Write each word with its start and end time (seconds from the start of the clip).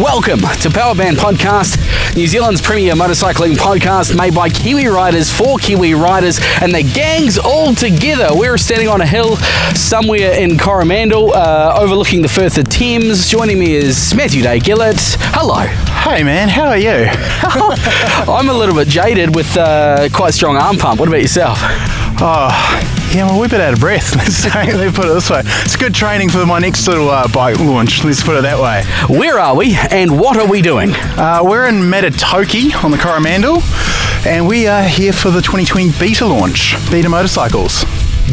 welcome 0.00 0.40
to 0.40 0.68
Powerband 0.70 1.16
Podcast, 1.16 1.76
New 2.16 2.26
Zealand's 2.26 2.60
premier 2.60 2.94
motorcycling 2.94 3.54
podcast 3.54 4.16
made 4.16 4.34
by 4.34 4.48
Kiwi 4.48 4.86
riders 4.86 5.30
for 5.30 5.58
Kiwi 5.58 5.94
riders 5.94 6.40
and 6.62 6.74
the 6.74 6.82
gangs 6.82 7.38
all 7.38 7.74
together. 7.74 8.28
We're 8.32 8.56
standing 8.56 8.88
on 8.88 9.00
a 9.00 9.06
hill 9.06 9.36
somewhere 9.74 10.32
in 10.32 10.58
Coromandel, 10.58 11.34
uh, 11.34 11.78
overlooking 11.78 12.22
the 12.22 12.28
Firth 12.28 12.56
of 12.58 12.68
Thames. 12.68 13.28
Joining 13.28 13.58
me 13.58 13.74
is 13.74 14.14
Matthew 14.14 14.42
Day 14.42 14.58
Gillett. 14.58 15.16
Hello. 15.32 15.60
Hey 16.02 16.22
man, 16.22 16.48
how 16.48 16.68
are 16.68 16.78
you? 16.78 16.88
I'm 18.32 18.48
a 18.48 18.54
little 18.54 18.74
bit 18.74 18.88
jaded 18.88 19.34
with 19.34 19.56
uh, 19.56 20.08
quite 20.12 20.34
strong 20.34 20.56
arm 20.56 20.76
pump. 20.76 20.98
What 20.98 21.08
about 21.08 21.20
yourself? 21.22 21.58
Oh, 22.20 22.93
yeah, 23.14 23.26
well, 23.26 23.38
we're 23.38 23.46
a 23.46 23.48
bit 23.48 23.60
out 23.60 23.72
of 23.72 23.78
breath. 23.78 24.16
Let's 24.16 24.42
put 24.42 25.04
it 25.04 25.14
this 25.14 25.30
way. 25.30 25.42
It's 25.44 25.76
good 25.76 25.94
training 25.94 26.30
for 26.30 26.44
my 26.44 26.58
next 26.58 26.88
little 26.88 27.10
uh, 27.10 27.28
bike 27.28 27.60
launch. 27.60 28.02
Let's 28.02 28.24
put 28.24 28.36
it 28.36 28.42
that 28.42 28.58
way. 28.58 28.82
Where 29.16 29.38
are 29.38 29.54
we 29.54 29.76
and 29.76 30.18
what 30.18 30.36
are 30.36 30.48
we 30.48 30.60
doing? 30.60 30.90
Uh, 30.92 31.40
we're 31.44 31.66
in 31.68 31.76
Matatoki 31.76 32.74
on 32.82 32.90
the 32.90 32.98
Coromandel, 32.98 33.62
and 34.26 34.48
we 34.48 34.66
are 34.66 34.82
here 34.82 35.12
for 35.12 35.30
the 35.30 35.40
2020 35.40 35.92
beta 35.96 36.26
launch. 36.26 36.74
Beta 36.90 37.08
motorcycles. 37.08 37.84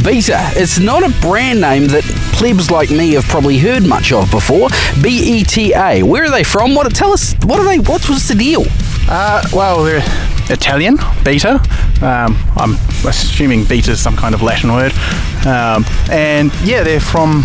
Beta. 0.04 0.50
It's 0.56 0.80
not 0.80 1.04
a 1.04 1.14
brand 1.22 1.62
name 1.62 1.86
that 1.90 2.04
plebs 2.34 2.72
like 2.72 2.90
me 2.90 3.12
have 3.14 3.26
probably 3.26 3.60
heard 3.60 3.86
much 3.86 4.12
of 4.12 4.32
before. 4.32 4.70
B 5.04 5.42
E 5.42 5.44
T 5.44 5.74
A. 5.76 6.02
Where 6.02 6.24
are 6.24 6.32
they 6.32 6.44
from? 6.44 6.74
What? 6.74 6.92
Tell 6.96 7.14
us. 7.14 7.36
What 7.44 7.60
are 7.60 7.66
they? 7.66 7.78
What 7.78 8.10
was 8.10 8.28
the 8.28 8.36
deal? 8.36 8.64
Uh, 9.08 9.44
well, 9.54 9.84
they're 9.84 10.02
Italian, 10.50 10.98
beta. 11.24 11.62
Um, 12.02 12.36
I'm 12.56 12.74
assuming 13.06 13.66
beta 13.66 13.92
is 13.92 14.02
some 14.02 14.16
kind 14.16 14.34
of 14.34 14.42
Latin 14.42 14.74
word. 14.74 14.92
Um, 15.46 15.86
and 16.10 16.52
yeah, 16.64 16.84
they're 16.84 17.00
from. 17.00 17.44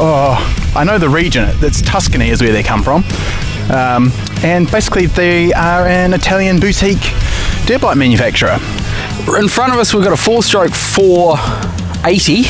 Oh, 0.00 0.72
I 0.76 0.84
know 0.84 0.98
the 0.98 1.08
region. 1.08 1.48
It's 1.62 1.82
Tuscany 1.82 2.30
is 2.30 2.40
where 2.40 2.52
they 2.52 2.62
come 2.62 2.82
from. 2.82 3.04
Um, 3.70 4.10
and 4.42 4.70
basically, 4.70 5.06
they 5.06 5.52
are 5.52 5.86
an 5.86 6.14
Italian 6.14 6.60
boutique 6.60 7.12
dirt 7.66 7.80
bike 7.82 7.96
manufacturer. 7.96 8.58
In 9.38 9.48
front 9.48 9.72
of 9.74 9.78
us, 9.78 9.92
we've 9.92 10.04
got 10.04 10.12
a 10.12 10.16
four-stroke 10.16 10.72
480. 10.72 12.44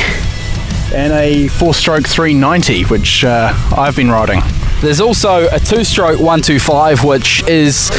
and 0.94 1.12
a 1.12 1.48
four 1.48 1.74
stroke 1.74 2.06
390, 2.06 2.84
which 2.84 3.24
uh, 3.24 3.52
I've 3.76 3.94
been 3.94 4.10
riding 4.10 4.40
There's 4.80 5.00
also 5.00 5.48
a 5.48 5.58
two-stroke 5.58 6.18
125, 6.18 7.04
which 7.04 7.42
is 7.48 7.90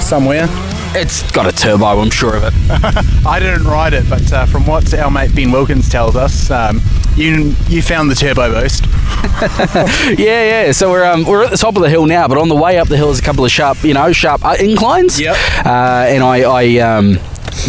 somewhere. 0.00 0.48
It's 0.96 1.30
got 1.30 1.46
a 1.46 1.52
turbo. 1.52 2.00
I'm 2.00 2.10
sure 2.10 2.36
of 2.36 2.44
it. 2.44 2.54
I 3.26 3.38
didn't 3.38 3.64
ride 3.64 3.92
it, 3.92 4.08
but 4.08 4.32
uh, 4.32 4.46
from 4.46 4.66
what 4.66 4.92
our 4.94 5.10
mate 5.10 5.34
Ben 5.34 5.50
Wilkins 5.50 5.88
tells 5.88 6.16
us, 6.16 6.50
um, 6.50 6.80
you 7.16 7.54
you 7.68 7.82
found 7.82 8.10
the 8.10 8.14
turbo 8.14 8.52
boost. 8.52 8.86
yeah, 10.18 10.64
yeah. 10.66 10.72
So 10.72 10.90
we're 10.90 11.04
um, 11.04 11.24
we're 11.24 11.44
at 11.44 11.50
the 11.50 11.56
top 11.56 11.76
of 11.76 11.82
the 11.82 11.90
hill 11.90 12.06
now, 12.06 12.28
but 12.28 12.38
on 12.38 12.48
the 12.48 12.56
way 12.56 12.78
up 12.78 12.88
the 12.88 12.96
hill 12.96 13.10
is 13.10 13.18
a 13.18 13.22
couple 13.22 13.44
of 13.44 13.50
sharp, 13.50 13.82
you 13.84 13.94
know, 13.94 14.12
sharp 14.12 14.44
uh, 14.44 14.56
inclines. 14.58 15.20
Yep. 15.20 15.36
Uh, 15.64 16.06
and 16.08 16.22
I, 16.22 16.40
I 16.42 16.78
um, 16.78 17.18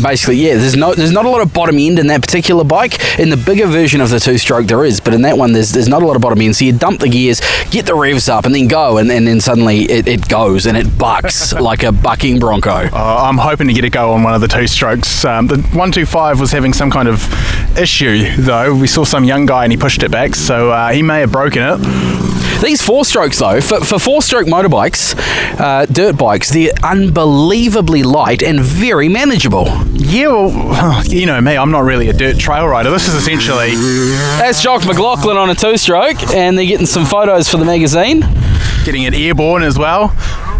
basically, 0.01 0.37
yeah, 0.37 0.55
there's 0.55 0.75
no 0.75 0.93
there's 0.93 1.11
not 1.11 1.25
a 1.25 1.29
lot 1.29 1.41
of 1.41 1.53
bottom 1.53 1.77
end 1.77 1.99
in 1.99 2.07
that 2.07 2.21
particular 2.21 2.63
bike. 2.63 3.19
In 3.19 3.29
the 3.29 3.37
bigger 3.37 3.67
version 3.67 4.01
of 4.01 4.09
the 4.09 4.19
two 4.19 4.37
stroke, 4.37 4.67
there 4.67 4.83
is, 4.83 4.99
but 4.99 5.13
in 5.13 5.21
that 5.23 5.37
one, 5.37 5.53
there's 5.53 5.71
there's 5.71 5.87
not 5.87 6.03
a 6.03 6.05
lot 6.05 6.15
of 6.15 6.21
bottom 6.21 6.41
end. 6.41 6.55
So 6.55 6.65
you 6.65 6.73
dump 6.73 6.99
the 6.99 7.09
gears, 7.09 7.41
get 7.71 7.85
the 7.85 7.95
revs 7.95 8.29
up, 8.29 8.45
and 8.45 8.53
then 8.53 8.67
go, 8.67 8.97
and, 8.97 9.11
and 9.11 9.27
then 9.27 9.41
suddenly 9.41 9.83
it, 9.83 10.07
it 10.07 10.27
goes 10.27 10.65
and 10.65 10.77
it 10.77 10.97
bucks 10.97 11.53
like 11.67 11.83
a 11.83 11.91
bucking 11.91 12.39
bronco. 12.39 12.89
Uh, 12.91 13.23
I'm 13.23 13.37
hoping 13.37 13.67
to 13.67 13.73
get 13.73 13.83
a 13.83 13.89
go 13.89 14.13
on 14.13 14.23
one 14.23 14.33
of 14.33 14.41
the 14.41 14.47
two 14.47 14.67
strokes. 14.67 15.25
Um, 15.25 15.47
the 15.47 15.55
125 15.55 16.39
was 16.39 16.51
having 16.51 16.73
some 16.73 16.91
kind 16.91 17.07
of 17.07 17.77
issue, 17.77 18.35
though. 18.37 18.75
We 18.75 18.87
saw 18.87 19.03
some 19.03 19.23
young 19.23 19.45
guy 19.45 19.63
and 19.63 19.71
he 19.71 19.77
pushed 19.77 20.03
it 20.03 20.11
back, 20.11 20.35
so 20.35 20.71
uh, 20.71 20.91
he 20.91 21.01
may 21.01 21.21
have 21.21 21.31
broken 21.31 21.61
it. 21.63 22.27
These 22.61 22.81
four 22.81 23.05
strokes, 23.05 23.37
though, 23.37 23.61
for, 23.61 23.81
for 23.81 23.99
four 23.99 24.21
stroke 24.21 24.47
motorbikes, 24.47 25.15
uh, 25.59 25.85
dirt 25.85 26.17
bikes, 26.17 26.49
they're 26.49 26.71
unbelievably 26.83 28.01
light 28.01 28.41
and 28.41 28.59
very 28.59 29.09
manageable. 29.09 29.65
Yeah, 29.93 30.27
well, 30.47 31.05
you 31.05 31.25
know 31.25 31.39
me, 31.41 31.57
I'm 31.57 31.71
not 31.71 31.81
really 31.81 32.09
a 32.09 32.13
dirt 32.13 32.37
trail 32.37 32.67
rider. 32.67 32.91
This 32.91 33.07
is 33.07 33.15
essentially. 33.15 33.75
That's 34.37 34.61
Jock 34.61 34.85
McLaughlin 34.85 35.37
on 35.37 35.49
a 35.49 35.55
two 35.55 35.77
stroke, 35.77 36.21
and 36.33 36.57
they're 36.57 36.65
getting 36.65 36.85
some 36.85 37.05
photos 37.05 37.49
for 37.49 37.57
the 37.57 37.65
magazine. 37.65 38.21
getting 38.85 39.03
it 39.03 39.13
airborne 39.13 39.63
as 39.63 39.77
well. 39.77 40.13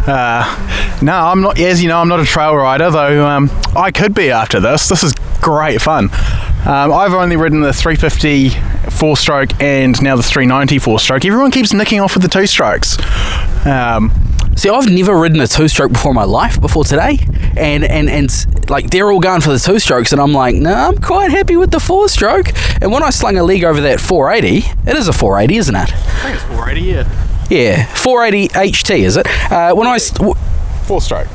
Uh, 0.08 0.98
no, 1.02 1.14
I'm 1.14 1.42
not. 1.42 1.60
As 1.60 1.82
you 1.82 1.90
know, 1.90 2.00
I'm 2.00 2.08
not 2.08 2.20
a 2.20 2.26
trail 2.26 2.56
rider, 2.56 2.90
though. 2.90 3.28
Um, 3.28 3.52
I 3.76 3.92
could 3.92 4.14
be 4.14 4.32
after 4.32 4.60
this. 4.60 4.88
This 4.88 5.04
is 5.04 5.14
great 5.42 5.82
fun. 5.82 6.06
Um, 6.66 6.92
I've 6.92 7.14
only 7.14 7.36
ridden 7.36 7.62
the 7.62 7.74
350 7.74 8.50
four 8.92 9.16
stroke 9.16 9.50
and 9.62 10.02
now 10.02 10.16
the 10.16 10.24
390 10.24 10.80
four 10.80 11.00
stroke. 11.00 11.24
Everyone 11.26 11.52
keeps 11.52 11.74
nicking 11.74 12.00
off 12.00 12.16
with 12.16 12.24
the 12.24 12.30
two 12.30 12.48
strokes. 12.48 12.98
Um, 13.66 14.12
See, 14.58 14.70
I've 14.70 14.90
never 14.90 15.16
ridden 15.16 15.40
a 15.40 15.48
two 15.48 15.68
stroke 15.68 15.92
before 15.94 16.12
in 16.12 16.16
my 16.16 16.24
life 16.24 16.60
before 16.60 16.84
today, 16.84 17.20
and 17.56 17.84
and 17.84 18.10
and 18.10 18.70
like 18.70 18.90
they're 18.90 19.12
all 19.12 19.20
going 19.20 19.42
for 19.42 19.52
the 19.52 19.60
two 19.60 19.78
strokes, 19.78 20.12
and 20.12 20.20
I'm 20.20 20.34
like, 20.34 20.56
no, 20.56 20.72
nah, 20.72 20.88
I'm 20.88 20.98
quite 20.98 21.30
happy 21.30 21.56
with 21.58 21.70
the 21.70 21.80
four 21.80 22.10
stroke. 22.10 22.48
And 22.82 22.92
when 22.92 23.04
I 23.04 23.12
slung 23.12 23.38
a 23.38 23.44
leg 23.44 23.64
over 23.64 23.80
that 23.82 24.00
480, 24.02 24.90
it 24.90 24.98
is 24.98 25.08
a 25.08 25.14
480, 25.14 25.58
isn't 25.58 25.76
it? 25.76 25.94
I 25.94 25.96
think 26.24 26.36
it's 26.36 26.44
480, 26.46 26.82
yeah. 26.82 27.48
Yeah, 27.50 27.86
480 27.94 28.48
HT, 28.72 29.00
is 29.00 29.16
it? 29.18 29.28
Uh, 29.52 29.74
when 29.76 29.88
I 29.88 29.98
st- 30.00 30.18
w- 30.18 30.36
Four 30.86 31.02
stroke. 31.02 31.28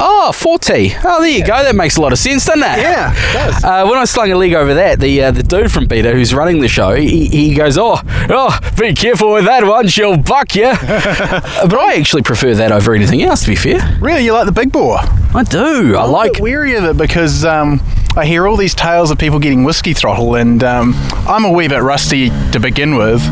Oh 0.00 0.32
4T, 0.34 1.00
oh 1.04 1.20
there 1.20 1.30
you 1.30 1.44
go, 1.44 1.62
that 1.62 1.74
makes 1.76 1.96
a 1.96 2.00
lot 2.00 2.12
of 2.12 2.18
sense, 2.18 2.44
doesn't 2.46 2.62
it? 2.62 2.78
Yeah, 2.80 3.12
it 3.14 3.32
does. 3.32 3.64
Uh, 3.70 3.86
when 3.86 3.98
I 3.98 4.04
slung 4.04 4.32
a 4.32 4.36
leg 4.36 4.54
over 4.54 4.74
that, 4.74 4.98
the 4.98 5.22
uh, 5.22 5.30
the 5.30 5.42
dude 5.42 5.70
from 5.70 5.86
Beta 5.86 6.10
who's 6.12 6.32
running 6.34 6.60
the 6.60 6.66
show, 6.68 6.94
he, 6.94 7.26
he 7.28 7.54
goes, 7.54 7.76
"Oh, 7.78 8.00
oh, 8.30 8.58
be 8.78 8.94
careful 8.94 9.32
with 9.34 9.44
that 9.44 9.64
one, 9.64 9.86
she'll 9.86 10.16
buck 10.16 10.54
you." 10.56 10.62
but 10.80 11.74
I 11.74 11.96
actually 11.98 12.22
prefer 12.22 12.54
that 12.54 12.72
over 12.72 12.94
anything 12.94 13.22
else. 13.22 13.42
To 13.42 13.48
be 13.48 13.54
fair, 13.56 13.98
Really, 14.00 14.24
you 14.24 14.32
like 14.32 14.46
the 14.46 14.52
big 14.52 14.72
bore? 14.72 14.98
I 14.98 15.44
do. 15.48 15.94
I 15.96 16.02
I'm 16.02 16.08
a 16.08 16.12
like. 16.12 16.38
weary 16.40 16.74
of 16.74 16.84
it 16.84 16.96
because 16.96 17.44
um, 17.44 17.80
I 18.16 18.24
hear 18.26 18.48
all 18.48 18.56
these 18.56 18.74
tales 18.74 19.10
of 19.10 19.18
people 19.18 19.38
getting 19.38 19.62
whiskey 19.62 19.92
throttle, 19.92 20.34
and 20.34 20.64
um, 20.64 20.94
I'm 21.28 21.44
a 21.44 21.52
wee 21.52 21.68
bit 21.68 21.82
rusty 21.82 22.30
to 22.52 22.58
begin 22.58 22.96
with. 22.96 23.22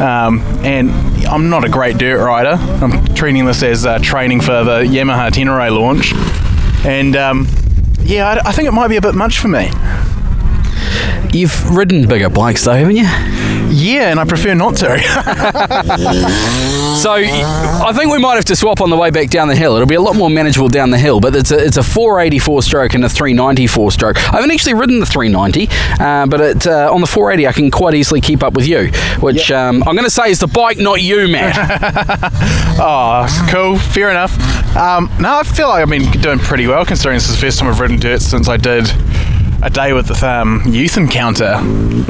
Um, 0.00 0.40
and 0.64 0.90
I'm 1.28 1.50
not 1.50 1.64
a 1.64 1.68
great 1.68 1.98
dirt 1.98 2.24
rider. 2.24 2.56
I'm 2.82 3.04
treating 3.14 3.44
this 3.44 3.62
as 3.62 3.84
uh, 3.84 3.98
training 3.98 4.40
for 4.40 4.64
the 4.64 4.80
Yamaha 4.80 5.30
Tenere 5.30 5.70
launch, 5.70 6.12
and 6.84 7.16
um, 7.16 7.46
yeah, 8.02 8.28
I, 8.28 8.48
I 8.48 8.52
think 8.52 8.68
it 8.68 8.72
might 8.72 8.88
be 8.88 8.96
a 8.96 9.00
bit 9.00 9.14
much 9.14 9.38
for 9.38 9.48
me. 9.48 9.70
You've 11.32 11.68
ridden 11.76 12.08
bigger 12.08 12.30
bikes 12.30 12.64
though, 12.64 12.74
haven't 12.74 12.96
you? 12.96 13.04
Yeah, 13.76 14.10
and 14.10 14.18
I 14.18 14.24
prefer 14.24 14.54
not 14.54 14.76
to. 14.76 14.86
So 16.96 17.12
I 17.12 17.92
think 17.94 18.10
we 18.10 18.18
might 18.18 18.36
have 18.36 18.46
to 18.46 18.56
swap 18.56 18.80
on 18.80 18.88
the 18.88 18.96
way 18.96 19.10
back 19.10 19.28
down 19.28 19.48
the 19.48 19.54
hill. 19.54 19.74
It'll 19.76 19.86
be 19.86 19.94
a 19.94 20.00
lot 20.00 20.16
more 20.16 20.30
manageable 20.30 20.68
down 20.68 20.90
the 20.90 20.98
hill, 20.98 21.20
but 21.20 21.36
it's 21.36 21.50
a, 21.50 21.58
it's 21.58 21.76
a 21.76 21.82
484 21.82 22.62
stroke 22.62 22.94
and 22.94 23.04
a 23.04 23.08
394 23.08 23.92
stroke. 23.92 24.16
I 24.16 24.36
haven't 24.36 24.50
actually 24.50 24.74
ridden 24.74 24.98
the 24.98 25.06
390, 25.06 25.68
uh, 26.02 26.26
but 26.26 26.40
it, 26.40 26.66
uh, 26.66 26.90
on 26.92 27.02
the 27.02 27.06
480 27.06 27.46
I 27.46 27.52
can 27.52 27.70
quite 27.70 27.94
easily 27.94 28.20
keep 28.20 28.42
up 28.42 28.54
with 28.54 28.66
you, 28.66 28.88
which 29.20 29.52
um, 29.52 29.84
I'm 29.86 29.94
going 29.94 30.06
to 30.06 30.10
say 30.10 30.30
is 30.30 30.40
the 30.40 30.48
bike, 30.48 30.78
not 30.78 31.02
you, 31.02 31.28
Matt. 31.28 31.54
oh, 32.80 33.48
cool. 33.50 33.78
Fair 33.78 34.10
enough. 34.10 34.34
Um, 34.74 35.10
no, 35.20 35.38
I 35.38 35.42
feel 35.42 35.68
like 35.68 35.82
I've 35.82 35.90
been 35.90 36.10
doing 36.22 36.38
pretty 36.38 36.66
well 36.66 36.84
considering 36.84 37.16
this 37.16 37.28
is 37.28 37.36
the 37.36 37.40
first 37.40 37.58
time 37.58 37.68
I've 37.68 37.78
ridden 37.78 37.98
dirt 37.98 38.22
since 38.22 38.48
I 38.48 38.56
did 38.56 38.86
a 39.62 39.70
day 39.70 39.92
with 39.92 40.08
the 40.08 40.28
um, 40.28 40.62
youth 40.66 40.96
encounter 40.96 41.54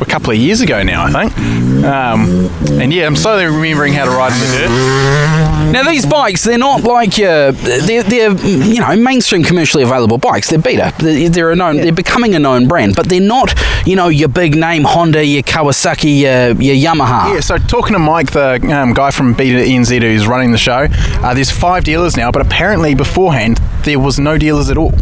a 0.00 0.04
couple 0.04 0.30
of 0.30 0.36
years 0.36 0.60
ago 0.60 0.82
now, 0.82 1.04
I 1.04 1.28
think. 1.28 1.84
Um, 1.84 2.50
and 2.80 2.92
yeah, 2.92 3.06
I'm 3.06 3.16
slowly 3.16 3.44
remembering 3.44 3.92
how 3.92 4.04
to 4.04 4.10
ride 4.10 4.32
in 4.32 4.38
the 4.40 4.58
dirt. 4.58 5.72
Now 5.72 5.82
these 5.82 6.06
bikes, 6.06 6.44
they're 6.44 6.58
not 6.58 6.82
like 6.82 7.18
your, 7.18 7.52
they're, 7.52 8.02
they're 8.02 8.32
you 8.36 8.80
know 8.80 8.96
mainstream 8.96 9.42
commercially 9.42 9.82
available 9.82 10.18
bikes. 10.18 10.50
They're 10.50 10.58
beta. 10.58 10.92
They're, 10.98 11.28
they're 11.28 11.50
a 11.50 11.56
known. 11.56 11.76
They're 11.76 11.92
becoming 11.92 12.34
a 12.34 12.38
known 12.38 12.68
brand, 12.68 12.94
but 12.96 13.08
they're 13.08 13.20
not 13.20 13.54
you 13.86 13.96
know 13.96 14.08
your 14.08 14.28
big 14.28 14.56
name 14.56 14.84
Honda, 14.84 15.24
your 15.24 15.42
Kawasaki, 15.42 16.20
your, 16.20 16.60
your 16.60 16.92
Yamaha. 16.92 17.34
Yeah, 17.34 17.40
so 17.40 17.58
talking 17.58 17.94
to 17.94 17.98
Mike, 17.98 18.32
the 18.32 18.54
um, 18.74 18.92
guy 18.92 19.10
from 19.10 19.34
Beta 19.34 19.58
NZ 19.58 20.02
who's 20.02 20.26
running 20.26 20.52
the 20.52 20.58
show, 20.58 20.86
uh, 20.90 21.34
there's 21.34 21.50
five 21.50 21.84
dealers 21.84 22.16
now, 22.16 22.30
but 22.30 22.42
apparently 22.42 22.94
beforehand 22.94 23.60
there 23.84 23.98
was 23.98 24.18
no 24.18 24.38
dealers 24.38 24.70
at 24.70 24.76
all. 24.76 24.94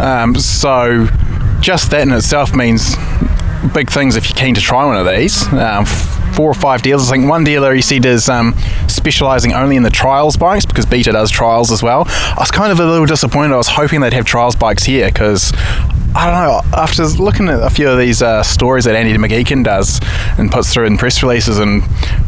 Um, 0.00 0.34
so 0.34 1.08
just 1.60 1.90
that 1.90 2.02
in 2.02 2.12
itself 2.12 2.54
means 2.54 2.96
big 3.74 3.90
things 3.90 4.16
if 4.16 4.28
you're 4.28 4.36
keen 4.36 4.54
to 4.54 4.60
try 4.60 4.84
one 4.84 4.96
of 4.96 5.06
these. 5.06 5.46
Um, 5.52 5.84
four 6.34 6.50
or 6.50 6.54
five 6.54 6.82
dealers. 6.82 7.08
I 7.08 7.12
think 7.16 7.28
one 7.28 7.44
dealer 7.44 7.74
he 7.74 7.82
said 7.82 8.04
is 8.06 8.28
um, 8.28 8.54
specialising 8.88 9.52
only 9.52 9.76
in 9.76 9.82
the 9.82 9.90
trials 9.90 10.36
bikes 10.36 10.64
because 10.64 10.86
Beta 10.86 11.12
does 11.12 11.30
trials 11.30 11.70
as 11.70 11.82
well. 11.82 12.04
I 12.06 12.36
was 12.38 12.50
kind 12.50 12.72
of 12.72 12.80
a 12.80 12.86
little 12.86 13.06
disappointed. 13.06 13.52
I 13.52 13.56
was 13.56 13.68
hoping 13.68 14.00
they'd 14.00 14.12
have 14.12 14.24
trials 14.24 14.56
bikes 14.56 14.84
here 14.84 15.08
because. 15.08 15.52
I 16.12 16.26
don't 16.26 16.42
know. 16.42 16.76
After 16.76 17.04
looking 17.22 17.48
at 17.48 17.62
a 17.62 17.70
few 17.70 17.88
of 17.88 17.96
these 17.96 18.20
uh, 18.20 18.42
stories 18.42 18.84
that 18.86 18.96
Andy 18.96 19.14
McGechan 19.14 19.62
does 19.62 20.00
and 20.38 20.50
puts 20.50 20.74
through 20.74 20.86
in 20.86 20.98
press 20.98 21.22
releases 21.22 21.60
and 21.60 21.84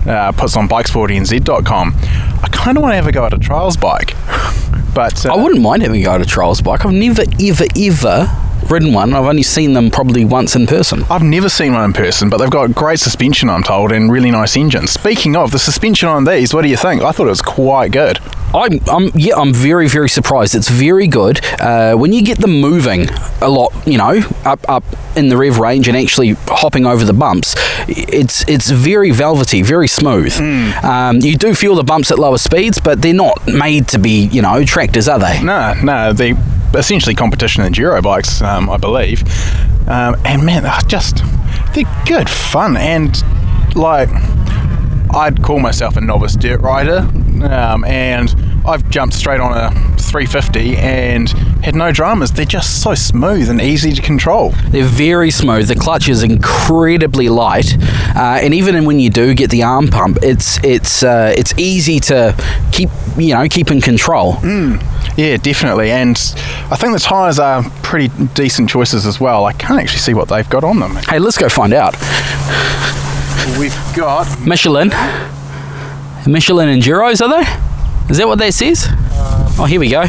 uh, 0.06 0.30
puts 0.30 0.56
on 0.56 0.68
bikesportnz.com, 0.68 1.92
I 1.96 2.48
kind 2.52 2.78
of 2.78 2.82
want 2.82 2.92
to 2.92 2.96
have 2.96 3.08
a 3.08 3.12
go 3.12 3.26
at 3.26 3.32
a 3.32 3.38
trials 3.38 3.76
bike. 3.76 4.14
But 4.94 5.24
uh, 5.24 5.32
I 5.32 5.42
wouldn't 5.42 5.62
mind 5.62 5.80
having 5.80 6.02
a 6.02 6.04
go 6.04 6.12
at 6.12 6.20
a 6.20 6.26
trials 6.26 6.60
bike. 6.60 6.84
I've 6.84 6.92
never, 6.92 7.22
ever, 7.40 7.64
ever 7.74 8.41
ridden 8.70 8.92
one. 8.92 9.14
I've 9.14 9.26
only 9.26 9.42
seen 9.42 9.72
them 9.72 9.90
probably 9.90 10.24
once 10.24 10.56
in 10.56 10.66
person. 10.66 11.04
I've 11.10 11.22
never 11.22 11.48
seen 11.48 11.72
one 11.72 11.84
in 11.84 11.92
person, 11.92 12.30
but 12.30 12.38
they've 12.38 12.50
got 12.50 12.74
great 12.74 13.00
suspension, 13.00 13.48
I'm 13.50 13.62
told, 13.62 13.92
and 13.92 14.10
really 14.10 14.30
nice 14.30 14.56
engines. 14.56 14.90
Speaking 14.90 15.36
of 15.36 15.50
the 15.50 15.58
suspension 15.58 16.08
on 16.08 16.24
these, 16.24 16.54
what 16.54 16.62
do 16.62 16.68
you 16.68 16.76
think? 16.76 17.02
I 17.02 17.12
thought 17.12 17.26
it 17.26 17.30
was 17.30 17.42
quite 17.42 17.92
good. 17.92 18.18
I'm, 18.54 18.80
I'm 18.86 19.10
yeah, 19.14 19.36
I'm 19.36 19.54
very, 19.54 19.88
very 19.88 20.10
surprised. 20.10 20.54
It's 20.54 20.68
very 20.68 21.06
good. 21.06 21.40
Uh, 21.58 21.94
when 21.94 22.12
you 22.12 22.22
get 22.22 22.38
them 22.38 22.60
moving 22.60 23.06
a 23.40 23.48
lot, 23.48 23.72
you 23.86 23.96
know, 23.96 24.20
up, 24.44 24.60
up 24.68 24.84
in 25.16 25.28
the 25.28 25.36
rev 25.38 25.58
range 25.58 25.88
and 25.88 25.96
actually 25.96 26.34
hopping 26.48 26.84
over 26.84 27.04
the 27.04 27.14
bumps, 27.14 27.54
it's 27.88 28.46
it's 28.48 28.70
very 28.70 29.10
velvety, 29.10 29.62
very 29.62 29.88
smooth. 29.88 30.34
Um, 30.84 31.16
you 31.20 31.36
do 31.36 31.54
feel 31.54 31.74
the 31.74 31.82
bumps 31.82 32.10
at 32.10 32.18
lower 32.18 32.36
speeds, 32.38 32.78
but 32.78 33.00
they're 33.00 33.14
not 33.14 33.46
made 33.46 33.88
to 33.88 33.98
be, 33.98 34.26
you 34.26 34.42
know, 34.42 34.64
tractors, 34.64 35.08
are 35.08 35.18
they? 35.18 35.42
No, 35.42 35.74
no, 35.82 36.12
they 36.12 36.34
essentially 36.74 37.14
competition 37.14 37.64
enduro 37.64 38.02
bikes, 38.02 38.42
um, 38.42 38.70
I 38.70 38.76
believe. 38.76 39.22
Um, 39.88 40.16
and 40.24 40.44
man, 40.44 40.62
they're 40.62 40.72
just 40.86 41.22
they're 41.74 41.84
good 42.06 42.28
fun 42.28 42.76
and 42.76 43.22
like 43.74 44.08
I'd 45.14 45.42
call 45.42 45.58
myself 45.60 45.96
a 45.96 46.00
novice 46.00 46.36
dirt 46.36 46.60
rider, 46.60 46.98
um, 47.44 47.84
and 47.84 48.34
I've 48.66 48.88
jumped 48.90 49.14
straight 49.14 49.40
on 49.40 49.52
a 49.56 49.70
350 49.98 50.76
and 50.76 51.28
had 51.62 51.74
no 51.74 51.92
dramas. 51.92 52.32
They're 52.32 52.44
just 52.44 52.82
so 52.82 52.94
smooth 52.94 53.48
and 53.48 53.60
easy 53.60 53.92
to 53.92 54.02
control. 54.02 54.50
They're 54.68 54.84
very 54.84 55.30
smooth. 55.30 55.68
The 55.68 55.74
clutch 55.74 56.08
is 56.08 56.22
incredibly 56.22 57.28
light, 57.28 57.76
uh, 58.16 58.38
and 58.42 58.54
even 58.54 58.84
when 58.84 59.00
you 59.00 59.10
do 59.10 59.34
get 59.34 59.50
the 59.50 59.62
arm 59.62 59.88
pump, 59.88 60.18
it's 60.22 60.62
it's 60.64 61.02
uh, 61.02 61.34
it's 61.36 61.52
easy 61.58 62.00
to 62.00 62.34
keep 62.72 62.90
you 63.16 63.34
know 63.34 63.46
keep 63.48 63.70
in 63.70 63.80
control. 63.80 64.36
Yeah, 65.16 65.36
definitely. 65.36 65.90
And 65.90 66.16
I 66.70 66.76
think 66.76 66.94
the 66.94 67.00
tyres 67.00 67.38
are 67.38 67.62
pretty 67.82 68.08
decent 68.34 68.70
choices 68.70 69.04
as 69.04 69.20
well. 69.20 69.44
I 69.44 69.52
can't 69.52 69.78
actually 69.78 69.98
see 69.98 70.14
what 70.14 70.28
they've 70.28 70.48
got 70.48 70.64
on 70.64 70.78
them. 70.80 70.96
Hey, 70.96 71.18
let's 71.18 71.36
go 71.36 71.50
find 71.50 71.74
out. 71.74 71.94
We've 73.58 73.74
got 73.96 74.26
Michelin, 74.40 74.88
Michelin 76.26 76.68
Enduros, 76.80 77.20
are 77.20 77.28
they? 77.28 78.10
Is 78.10 78.18
that 78.18 78.26
what 78.28 78.38
that 78.38 78.54
says? 78.54 78.86
oh, 79.58 79.66
here 79.68 79.80
we 79.80 79.88
go. 79.90 80.04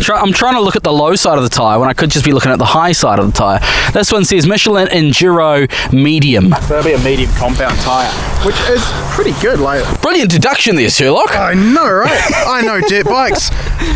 Try- 0.00 0.18
I'm 0.18 0.32
trying 0.32 0.54
to 0.54 0.60
look 0.60 0.76
at 0.76 0.82
the 0.82 0.92
low 0.92 1.14
side 1.14 1.36
of 1.38 1.44
the 1.44 1.50
tyre 1.50 1.78
when 1.78 1.88
I 1.88 1.92
could 1.92 2.10
just 2.10 2.24
be 2.24 2.32
looking 2.32 2.50
at 2.50 2.58
the 2.58 2.64
high 2.64 2.92
side 2.92 3.18
of 3.18 3.26
the 3.26 3.32
tyre. 3.32 3.60
This 3.92 4.10
one 4.10 4.24
says 4.24 4.46
Michelin 4.46 4.88
Enduro 4.88 5.68
Medium. 5.92 6.50
that'll 6.50 6.82
be 6.82 6.94
a 6.94 6.98
medium 6.98 7.30
compound 7.32 7.78
tyre, 7.80 8.10
which 8.46 8.58
is 8.70 8.82
pretty 9.14 9.32
good. 9.42 9.60
Like 9.60 9.84
Brilliant 10.00 10.30
deduction 10.30 10.76
there, 10.76 10.88
Sherlock. 10.90 11.36
I 11.36 11.54
know, 11.54 11.90
right? 11.90 12.22
I 12.46 12.62
know 12.62 12.80
dirt 12.80 13.04
bikes. 13.06 13.50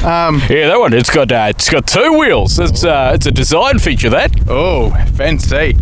Um, 0.04 0.40
Yeah, 0.48 0.68
that 0.68 0.78
one. 0.78 0.92
It's 0.92 1.10
got 1.10 1.32
uh, 1.32 1.46
it's 1.50 1.68
got 1.70 1.86
two 1.86 2.12
wheels. 2.18 2.58
It's 2.58 2.84
uh, 2.84 3.12
it's 3.14 3.26
a 3.26 3.32
design 3.32 3.78
feature 3.78 4.10
that. 4.10 4.30
oh, 4.48 4.90
fancy. 5.14 5.74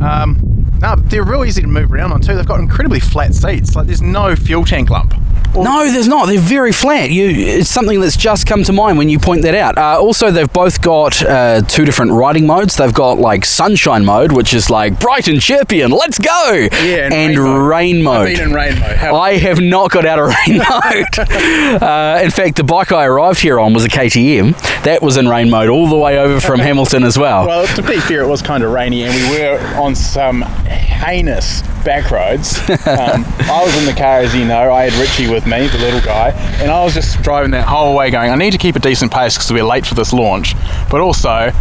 Um, 0.00 0.57
no, 0.80 0.94
they're 0.96 1.24
real 1.24 1.44
easy 1.44 1.62
to 1.62 1.68
move 1.68 1.92
around 1.92 2.12
on 2.12 2.20
too. 2.20 2.34
They've 2.34 2.46
got 2.46 2.60
incredibly 2.60 3.00
flat 3.00 3.34
seats. 3.34 3.74
Like 3.74 3.86
there's 3.86 4.02
no 4.02 4.36
fuel 4.36 4.64
tank 4.64 4.90
lump. 4.90 5.14
No, 5.54 5.90
there's 5.90 6.06
not. 6.08 6.26
They're 6.26 6.38
very 6.38 6.72
flat. 6.72 7.10
You, 7.10 7.28
it's 7.28 7.68
something 7.70 8.00
that's 8.00 8.16
just 8.16 8.46
come 8.46 8.62
to 8.64 8.72
mind 8.72 8.96
when 8.98 9.08
you 9.08 9.18
point 9.18 9.42
that 9.42 9.54
out. 9.54 9.76
Uh, 9.76 10.00
also, 10.00 10.30
they've 10.30 10.52
both 10.52 10.80
got 10.80 11.20
uh, 11.22 11.62
two 11.62 11.84
different 11.84 12.12
riding 12.12 12.46
modes. 12.46 12.76
They've 12.76 12.92
got 12.94 13.18
like 13.18 13.44
sunshine 13.44 14.04
mode, 14.04 14.30
which 14.32 14.54
is 14.54 14.70
like 14.70 15.00
bright 15.00 15.26
and 15.26 15.40
chirpy 15.40 15.80
and 15.80 15.92
let's 15.92 16.18
go, 16.18 16.52
Yeah, 16.52 17.06
and 17.06 17.14
and 17.14 17.38
rain 17.38 17.78
rain 17.78 18.02
mode. 18.04 18.28
I've 18.28 18.36
been 18.36 18.48
in 18.48 18.54
rain 18.54 18.78
mode. 18.78 18.96
How- 18.96 19.16
I 19.16 19.36
have 19.38 19.60
not 19.60 19.90
got 19.90 20.04
out 20.06 20.18
of 20.18 20.28
rain 20.46 20.58
mode. 20.58 21.82
uh, 21.82 22.20
in 22.22 22.30
fact, 22.30 22.56
the 22.56 22.64
bike 22.64 22.92
I 22.92 23.04
arrived 23.06 23.40
here 23.40 23.58
on 23.58 23.72
was 23.74 23.84
a 23.84 23.88
KTM. 23.88 24.56
That 24.84 25.02
was 25.02 25.16
in 25.16 25.28
rain 25.28 25.50
mode 25.50 25.68
all 25.70 25.88
the 25.88 25.96
way 25.96 26.18
over 26.18 26.40
from 26.40 26.60
Hamilton 26.68 27.02
as 27.04 27.18
well. 27.18 27.46
Well, 27.46 27.66
to 27.76 27.82
be 27.82 27.98
fair, 28.00 28.22
it 28.22 28.28
was 28.28 28.42
kind 28.42 28.62
of 28.62 28.72
rainy, 28.72 29.04
and 29.04 29.14
we 29.30 29.40
were 29.40 29.58
on 29.80 29.94
some 29.94 30.42
heinous 30.42 31.62
back 31.84 32.10
roads. 32.10 32.58
Um, 32.88 33.24
I 33.50 33.62
was 33.64 33.76
in 33.76 33.84
the 33.86 33.92
car, 33.92 34.20
as 34.20 34.34
you 34.34 34.44
know. 34.46 34.72
I 34.72 34.88
had 34.88 34.92
Richie 35.00 35.28
with 35.30 35.37
me, 35.46 35.66
the 35.68 35.78
little 35.78 36.00
guy, 36.00 36.30
and 36.60 36.70
I 36.70 36.82
was 36.84 36.94
just 36.94 37.22
driving 37.22 37.50
that 37.52 37.66
whole 37.66 37.94
way, 37.94 38.10
going, 38.10 38.30
"I 38.30 38.34
need 38.34 38.52
to 38.52 38.58
keep 38.58 38.76
a 38.76 38.80
decent 38.80 39.12
pace 39.12 39.34
because 39.34 39.52
we're 39.52 39.62
late 39.64 39.86
for 39.86 39.94
this 39.94 40.12
launch, 40.12 40.54
but 40.90 41.00
also." 41.00 41.52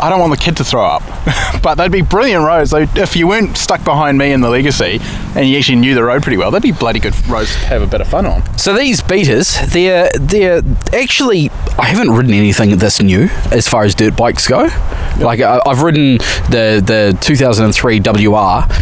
I 0.00 0.08
don't 0.10 0.20
want 0.20 0.30
the 0.30 0.36
kid 0.42 0.56
to 0.58 0.64
throw 0.64 0.84
up, 0.84 1.02
but 1.62 1.74
they'd 1.76 1.90
be 1.92 2.02
brilliant 2.02 2.44
roads. 2.44 2.70
They, 2.70 2.84
if 2.94 3.16
you 3.16 3.26
weren't 3.28 3.56
stuck 3.56 3.84
behind 3.84 4.16
me 4.18 4.32
in 4.32 4.40
the 4.40 4.48
Legacy 4.48 5.00
and 5.34 5.48
you 5.48 5.58
actually 5.58 5.76
knew 5.78 5.94
the 5.94 6.04
road 6.04 6.22
pretty 6.22 6.36
well, 6.36 6.50
they'd 6.50 6.62
be 6.62 6.72
bloody 6.72 7.00
good 7.00 7.14
roads 7.28 7.52
to 7.52 7.58
have 7.66 7.82
a 7.82 7.86
bit 7.86 8.00
of 8.00 8.08
fun 8.08 8.26
on. 8.26 8.58
So 8.58 8.74
these 8.76 9.02
beaters, 9.02 9.58
they're 9.72 10.10
they're 10.18 10.62
actually 10.92 11.50
I 11.78 11.86
haven't 11.86 12.10
ridden 12.10 12.32
anything 12.34 12.76
this 12.78 13.00
new 13.02 13.28
as 13.50 13.66
far 13.68 13.84
as 13.84 13.94
dirt 13.94 14.16
bikes 14.16 14.46
go. 14.46 14.68
Like 15.18 15.40
I, 15.40 15.60
I've 15.66 15.82
ridden 15.82 16.18
the 16.50 16.82
the 16.84 17.16
2003 17.20 17.98
WR 18.00 18.04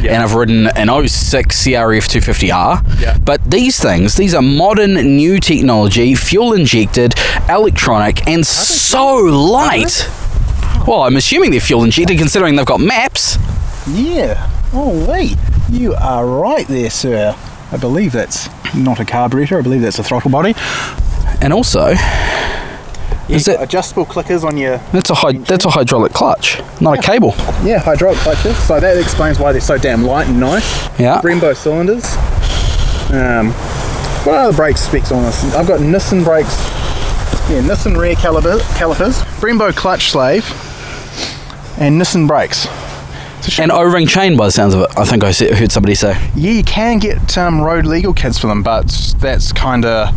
Yeah. 0.02 0.12
and 0.12 0.22
I've 0.22 0.34
ridden 0.34 0.66
an 0.76 0.88
06 1.08 1.64
CRF 1.64 2.06
250R. 2.08 3.00
Yeah. 3.00 3.16
But 3.18 3.42
these 3.50 3.80
things, 3.80 4.16
these 4.16 4.34
are 4.34 4.42
modern 4.42 4.94
new 4.94 5.40
technology, 5.40 6.14
fuel 6.14 6.52
injected, 6.52 7.14
electronic, 7.48 8.26
and 8.28 8.46
so 8.46 9.14
light. 9.16 10.08
Well, 10.86 11.02
I'm 11.02 11.16
assuming 11.16 11.50
they're 11.50 11.60
fuel 11.60 11.82
injected 11.84 12.18
considering 12.18 12.54
they've 12.56 12.64
got 12.66 12.80
maps. 12.80 13.38
Yeah. 13.88 14.48
Oh, 14.72 15.04
wait. 15.08 15.36
You 15.68 15.94
are 15.94 16.24
right 16.24 16.66
there, 16.68 16.90
sir. 16.90 17.34
I 17.72 17.76
believe 17.76 18.12
that's 18.12 18.48
not 18.74 19.00
a 19.00 19.04
carburetor. 19.04 19.58
I 19.58 19.62
believe 19.62 19.82
that's 19.82 19.98
a 19.98 20.04
throttle 20.04 20.30
body. 20.30 20.54
And 21.42 21.52
also, 21.52 21.88
Is 23.28 23.48
it- 23.48 23.60
adjustable 23.60 24.06
clickers 24.06 24.44
on 24.44 24.56
your 24.56 24.78
that's 24.92 25.10
a 25.10 25.14
hy- 25.14 25.32
that's 25.38 25.64
a 25.64 25.70
hydraulic 25.70 26.12
clutch, 26.12 26.60
not 26.80 26.96
a 26.98 27.02
cable. 27.02 27.34
yeah 27.64 27.78
hydraulic 27.78 28.18
clutches? 28.20 28.56
So 28.58 28.78
that 28.78 28.96
explains 28.96 29.40
why 29.40 29.50
they're 29.50 29.60
so 29.60 29.76
damn 29.78 30.04
light 30.04 30.28
and 30.28 30.38
nice. 30.38 30.88
Yeah. 31.00 31.20
Brembo 31.20 31.56
cylinders. 31.56 32.04
Um, 33.12 33.50
what 34.24 34.36
are 34.36 34.50
the 34.52 34.56
brake 34.56 34.76
specs 34.76 35.10
on 35.10 35.24
this? 35.24 35.42
I've 35.56 35.66
got 35.66 35.80
Nissin 35.80 36.22
brakes. 36.22 36.56
Yeah, 37.50 37.60
Nissin 37.62 37.96
rear 37.96 38.14
caliper, 38.14 38.60
calipers, 38.76 39.20
Brembo 39.40 39.74
clutch 39.74 40.10
slave, 40.10 40.44
and 41.78 42.00
Nissin 42.00 42.26
brakes. 42.26 42.66
And 43.60 43.70
O-ring 43.70 44.08
chain, 44.08 44.36
by 44.36 44.46
the 44.46 44.50
sounds 44.52 44.74
of 44.74 44.80
it. 44.80 44.88
I 44.98 45.04
think 45.04 45.22
I 45.22 45.32
heard 45.32 45.70
somebody 45.70 45.94
say. 45.94 46.12
Yeah, 46.34 46.50
you 46.50 46.64
can 46.64 46.98
get 46.98 47.38
um, 47.38 47.60
road 47.60 47.86
legal 47.86 48.12
kits 48.12 48.38
for 48.38 48.48
them, 48.48 48.64
but 48.64 49.14
that's 49.18 49.52
kind 49.52 49.84
of 49.84 50.12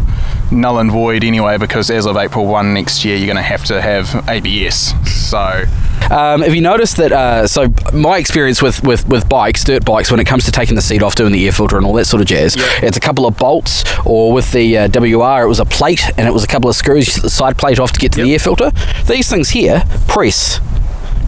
null 0.52 0.80
and 0.80 0.92
void 0.92 1.24
anyway 1.24 1.58
because 1.60 1.92
as 1.92 2.08
of 2.08 2.18
April 2.18 2.48
1 2.48 2.74
next 2.74 3.06
year, 3.06 3.16
you're 3.16 3.28
going 3.28 3.38
to 3.38 3.44
have 3.44 3.64
to 3.66 3.80
have 3.82 4.28
ABS. 4.28 4.94
So, 5.30 5.66
Um, 6.10 6.42
have 6.42 6.56
you 6.56 6.62
noticed 6.62 6.98
that? 6.98 7.12
Uh, 7.12 7.46
so 7.46 7.72
my 7.94 8.18
experience 8.18 8.64
with, 8.64 8.82
with, 8.84 9.08
with 9.08 9.30
bikes, 9.30 9.64
dirt 9.64 9.86
bikes, 9.86 10.10
when 10.10 10.20
it 10.20 10.26
comes 10.26 10.46
to 10.46 10.52
taking 10.52 10.74
the 10.76 10.82
seat 10.82 11.04
off, 11.04 11.14
doing 11.14 11.32
the 11.32 11.46
air 11.46 11.52
filter, 11.52 11.78
and 11.78 11.86
all 11.86 11.94
that 11.94 12.06
sort 12.06 12.22
of 12.22 12.28
jazz, 12.28 12.56
it's 12.82 12.98
a 12.98 13.02
couple 13.02 13.28
of 13.28 13.38
bolts, 13.38 13.84
or 14.08 14.34
with 14.34 14.52
the 14.54 14.76
uh, 14.76 14.88
WR, 14.88 15.44
it 15.44 15.48
was 15.48 15.60
a 15.60 15.66
plate, 15.66 16.02
and 16.18 16.28
it 16.28 16.32
was 16.32 16.44
a 16.44 16.48
couple 16.48 16.68
of 16.68 16.76
screws. 16.76 17.06
You 17.06 17.14
set 17.14 17.22
the 17.22 17.30
side 17.30 17.60
plate 17.60 17.80
off 17.80 17.92
to 17.92 18.00
get 18.00 18.12
to 18.14 18.24
the 18.24 18.34
air 18.34 18.40
filter. 18.40 18.72
These 19.06 19.30
things 19.30 19.50
here, 19.50 19.84
press. 20.08 20.60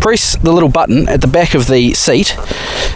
Press 0.01 0.35
the 0.37 0.51
little 0.51 0.67
button 0.69 1.07
at 1.07 1.21
the 1.21 1.27
back 1.27 1.53
of 1.53 1.67
the 1.67 1.93
seat, 1.93 2.35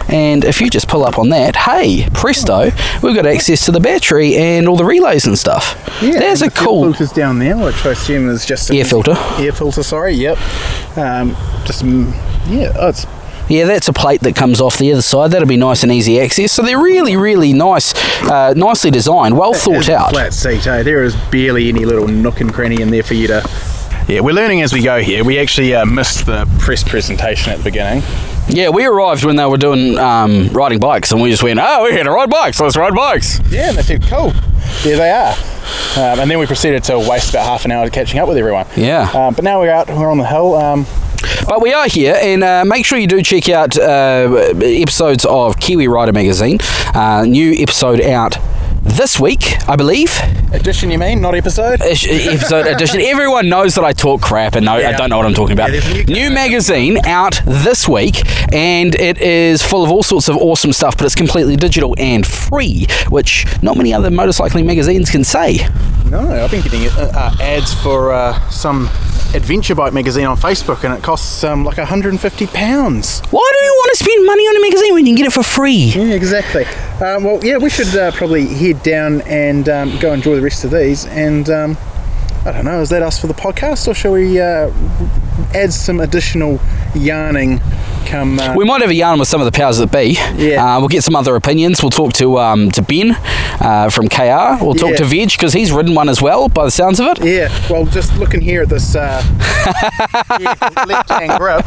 and 0.08 0.44
if 0.44 0.60
you 0.60 0.68
just 0.68 0.88
pull 0.88 1.04
up 1.04 1.18
on 1.18 1.28
that, 1.30 1.54
hey, 1.54 2.08
presto, 2.12 2.70
we've 3.02 3.14
got 3.14 3.26
access 3.26 3.64
to 3.66 3.70
the 3.72 3.80
battery 3.80 4.36
and 4.36 4.68
all 4.68 4.76
the 4.76 4.84
relays 4.84 5.24
and 5.26 5.38
stuff. 5.38 5.80
Yeah, 6.02 6.18
there's 6.18 6.42
a 6.42 6.50
cool. 6.50 6.82
filters 6.82 7.12
down 7.12 7.38
there, 7.38 7.56
which 7.56 7.86
I 7.86 7.92
assume 7.92 8.28
is 8.28 8.44
just 8.44 8.72
Air 8.72 8.84
filter. 8.84 9.14
Air 9.38 9.52
filter, 9.52 9.82
sorry. 9.84 10.14
Yep. 10.14 10.36
Um, 10.96 11.30
just 11.64 11.84
mm, 11.84 12.12
yeah, 12.48 12.72
oh, 12.76 12.88
it's 12.88 13.06
Yeah, 13.48 13.66
that's 13.66 13.86
a 13.86 13.92
plate 13.92 14.22
that 14.22 14.34
comes 14.34 14.60
off 14.60 14.76
the 14.76 14.92
other 14.92 15.02
side. 15.02 15.30
That'll 15.30 15.46
be 15.46 15.56
nice 15.56 15.84
and 15.84 15.92
easy 15.92 16.20
access. 16.20 16.52
So 16.52 16.62
they're 16.62 16.82
really, 16.82 17.16
really 17.16 17.52
nice, 17.52 17.94
uh, 18.24 18.52
nicely 18.56 18.90
designed, 18.90 19.38
well 19.38 19.54
thought 19.54 19.88
out. 19.88 20.10
Flat 20.10 20.34
seat, 20.34 20.66
eh? 20.66 20.82
There 20.82 21.04
is 21.04 21.14
barely 21.30 21.68
any 21.68 21.84
little 21.84 22.08
nook 22.08 22.40
and 22.40 22.52
cranny 22.52 22.82
in 22.82 22.90
there 22.90 23.04
for 23.04 23.14
you 23.14 23.28
to. 23.28 23.75
Yeah, 24.08 24.20
we're 24.20 24.34
learning 24.34 24.62
as 24.62 24.72
we 24.72 24.82
go 24.82 25.00
here. 25.00 25.24
We 25.24 25.38
actually 25.38 25.74
uh, 25.74 25.84
missed 25.84 26.26
the 26.26 26.46
press 26.60 26.84
presentation 26.84 27.52
at 27.52 27.58
the 27.58 27.64
beginning. 27.64 28.04
Yeah, 28.48 28.68
we 28.68 28.86
arrived 28.86 29.24
when 29.24 29.34
they 29.34 29.44
were 29.46 29.56
doing 29.56 29.98
um, 29.98 30.48
riding 30.50 30.78
bikes, 30.78 31.10
and 31.10 31.20
we 31.20 31.28
just 31.30 31.42
went, 31.42 31.58
"Oh, 31.60 31.82
we're 31.82 31.90
here 31.92 32.04
to 32.04 32.10
ride 32.12 32.30
bikes. 32.30 32.60
Let's 32.60 32.76
ride 32.76 32.94
bikes." 32.94 33.40
Yeah, 33.50 33.70
and 33.70 33.76
they 33.78 33.82
said, 33.82 34.04
cool. 34.04 34.32
There 34.84 34.96
they 34.96 35.10
are. 35.10 35.32
Um, 35.96 36.20
and 36.20 36.30
then 36.30 36.38
we 36.38 36.46
proceeded 36.46 36.84
to 36.84 36.98
waste 37.00 37.30
about 37.30 37.46
half 37.46 37.64
an 37.64 37.72
hour 37.72 37.90
catching 37.90 38.20
up 38.20 38.28
with 38.28 38.36
everyone. 38.36 38.66
Yeah. 38.76 39.10
Um, 39.12 39.34
but 39.34 39.42
now 39.42 39.60
we're 39.60 39.70
out, 39.72 39.88
we're 39.88 40.10
on 40.10 40.18
the 40.18 40.26
hill. 40.26 40.54
Um, 40.54 40.86
But 41.48 41.60
we 41.60 41.72
are 41.72 41.88
here, 41.88 42.16
and 42.22 42.44
uh, 42.44 42.64
make 42.64 42.84
sure 42.86 42.98
you 42.98 43.08
do 43.08 43.20
check 43.22 43.48
out 43.48 43.76
uh, 43.76 44.52
episodes 44.62 45.24
of 45.24 45.58
Kiwi 45.58 45.88
Rider 45.88 46.12
magazine. 46.12 46.58
Uh, 46.94 47.24
new 47.24 47.52
episode 47.58 48.00
out 48.02 48.36
this 48.86 49.18
week, 49.20 49.68
I 49.68 49.76
believe. 49.76 50.10
edition, 50.52 50.90
you 50.90 50.98
mean, 50.98 51.20
not 51.20 51.34
episode? 51.34 51.80
Episode 51.82 52.66
edition. 52.66 53.00
Everyone 53.02 53.48
knows 53.48 53.74
that 53.74 53.84
I 53.84 53.92
talk 53.92 54.22
crap 54.22 54.54
and 54.54 54.64
know, 54.64 54.74
I 54.74 54.92
don't 54.92 55.10
know 55.10 55.16
what 55.16 55.26
I'm 55.26 55.34
talking 55.34 55.52
about. 55.52 55.72
Yeah, 55.72 56.02
new- 56.04 56.30
magazine 56.30 56.98
out 57.06 57.40
this 57.44 57.88
week, 57.88 58.22
and 58.52 58.94
it 58.94 59.18
is 59.18 59.62
full 59.62 59.84
of 59.84 59.90
all 59.90 60.02
sorts 60.02 60.28
of 60.28 60.36
awesome 60.36 60.72
stuff, 60.72 60.96
but 60.96 61.04
it's 61.06 61.14
completely 61.14 61.56
digital 61.56 61.94
and 61.98 62.26
free, 62.26 62.86
which 63.08 63.46
not 63.62 63.76
many 63.76 63.92
other 63.92 64.10
motorcycling 64.10 64.66
magazines 64.66 65.10
can 65.10 65.24
say. 65.24 65.58
No, 66.10 66.20
I've 66.20 66.50
been 66.50 66.62
getting 66.62 66.86
uh, 66.88 67.10
uh, 67.14 67.36
ads 67.40 67.74
for 67.82 68.12
uh, 68.12 68.38
some 68.50 68.84
adventure 69.34 69.74
bike 69.74 69.92
magazine 69.92 70.26
on 70.26 70.36
Facebook, 70.36 70.84
and 70.84 70.94
it 70.94 71.02
costs 71.02 71.42
um, 71.42 71.64
like 71.64 71.78
150 71.78 72.46
pounds. 72.48 73.20
Why 73.30 73.52
do 73.58 73.64
you 73.64 73.75
spend 73.96 74.26
money 74.26 74.42
on 74.44 74.56
a 74.56 74.60
magazine 74.60 74.94
when 74.94 75.06
you 75.06 75.12
can 75.12 75.16
get 75.16 75.26
it 75.26 75.32
for 75.32 75.42
free? 75.42 75.92
Yeah, 75.94 76.14
exactly. 76.14 76.64
Um, 77.04 77.24
well, 77.24 77.44
yeah, 77.44 77.56
we 77.56 77.70
should 77.70 77.94
uh, 77.96 78.12
probably 78.12 78.46
head 78.46 78.82
down 78.82 79.22
and 79.22 79.68
um, 79.68 79.98
go 79.98 80.12
enjoy 80.12 80.36
the 80.36 80.42
rest 80.42 80.64
of 80.64 80.70
these. 80.70 81.06
And 81.06 81.48
um, 81.50 81.76
I 82.44 82.52
don't 82.52 82.64
know, 82.64 82.80
is 82.80 82.90
that 82.90 83.02
us 83.02 83.20
for 83.20 83.26
the 83.26 83.34
podcast, 83.34 83.88
or 83.88 83.94
shall 83.94 84.12
we 84.12 84.40
uh, 84.40 84.70
add 85.54 85.72
some 85.72 86.00
additional 86.00 86.60
yarning? 86.94 87.60
Come, 88.06 88.38
uh, 88.38 88.54
We 88.56 88.64
might 88.64 88.82
have 88.82 88.90
a 88.90 88.94
yarn 88.94 89.18
with 89.18 89.26
some 89.28 89.40
of 89.40 89.46
the 89.46 89.50
powers 89.52 89.78
that 89.78 89.90
be. 89.90 90.16
Yeah. 90.36 90.76
Uh, 90.76 90.78
we'll 90.78 90.88
get 90.88 91.02
some 91.02 91.16
other 91.16 91.34
opinions. 91.34 91.82
We'll 91.82 91.90
talk 91.90 92.12
to 92.14 92.38
um, 92.38 92.70
to 92.72 92.82
Ben 92.82 93.16
uh, 93.60 93.90
from 93.90 94.08
KR. 94.08 94.62
We'll 94.64 94.74
talk 94.74 94.90
Yeah. 94.90 94.96
to 94.98 95.04
Veg 95.04 95.30
because 95.32 95.52
he's 95.52 95.72
ridden 95.72 95.94
one 95.96 96.08
as 96.08 96.22
well, 96.22 96.48
by 96.48 96.64
the 96.66 96.70
sounds 96.70 97.00
of 97.00 97.08
it. 97.08 97.24
yeah, 97.24 97.48
well, 97.68 97.84
just 97.84 98.16
looking 98.16 98.40
here 98.40 98.62
at 98.62 98.68
this 98.68 98.94
uh, 98.94 99.22
yeah, 100.40 100.54
left-hand 100.86 101.36
grip. 101.38 101.64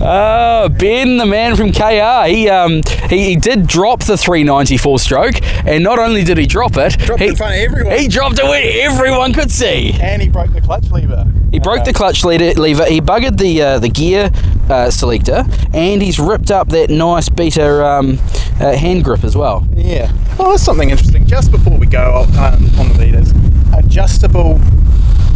Oh, 0.00 0.68
Ben, 0.68 1.16
the 1.18 1.26
man 1.26 1.54
from 1.56 1.70
KR, 1.72 2.26
he 2.28 2.48
um 2.48 2.82
he, 3.08 3.24
he 3.24 3.36
did 3.36 3.66
drop 3.68 4.02
the 4.02 4.16
394 4.16 4.98
stroke, 4.98 5.34
and 5.64 5.84
not 5.84 5.98
only 6.00 6.24
did 6.24 6.38
he 6.38 6.46
drop 6.46 6.76
it, 6.76 6.98
Dropped 6.98 7.22
he, 7.22 7.28
in 7.28 7.36
front 7.36 7.54
of 7.54 7.60
everyone. 7.60 7.98
he 7.98 8.08
dropped 8.08 8.38
it 8.40 8.44
where 8.44 8.84
everyone 8.90 9.32
could 9.32 9.50
see. 9.50 9.92
and 10.00 10.20
he 10.20 10.28
broke 10.28 10.52
the 10.52 10.60
clutch 10.60 10.90
lever. 10.90 11.24
He 11.52 11.60
broke 11.60 11.84
the 11.84 11.92
clutch 11.92 12.24
leader, 12.24 12.52
lever. 12.66 12.84
He 12.86 13.00
buggered 13.00 13.38
the 13.38 13.62
uh, 13.62 13.78
the 13.78 13.88
gear 13.88 14.30
uh, 14.68 14.90
selector, 14.90 15.44
and 15.72 16.02
he's 16.02 16.18
ripped 16.18 16.50
up 16.50 16.68
that 16.70 16.90
nice 16.90 17.28
beta 17.28 17.86
um, 17.86 18.18
uh, 18.60 18.76
hand 18.76 19.04
grip 19.04 19.24
as 19.24 19.36
well. 19.36 19.66
Yeah. 19.74 20.12
Oh, 20.38 20.50
that's 20.50 20.62
something 20.62 20.90
interesting. 20.90 21.26
Just 21.26 21.50
before 21.50 21.78
we 21.78 21.86
go 21.86 22.26
um, 22.38 22.64
on 22.78 22.88
the 22.92 22.96
leaders, 22.98 23.32
adjustable 23.74 24.60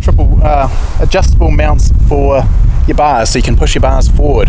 triple 0.01 0.41
uh, 0.43 0.69
adjustable 1.01 1.51
mounts 1.51 1.93
for 2.09 2.43
your 2.87 2.97
bars, 2.97 3.31
so 3.31 3.39
you 3.39 3.43
can 3.43 3.57
push 3.57 3.75
your 3.75 3.83
bars 3.83 4.09
forward. 4.09 4.49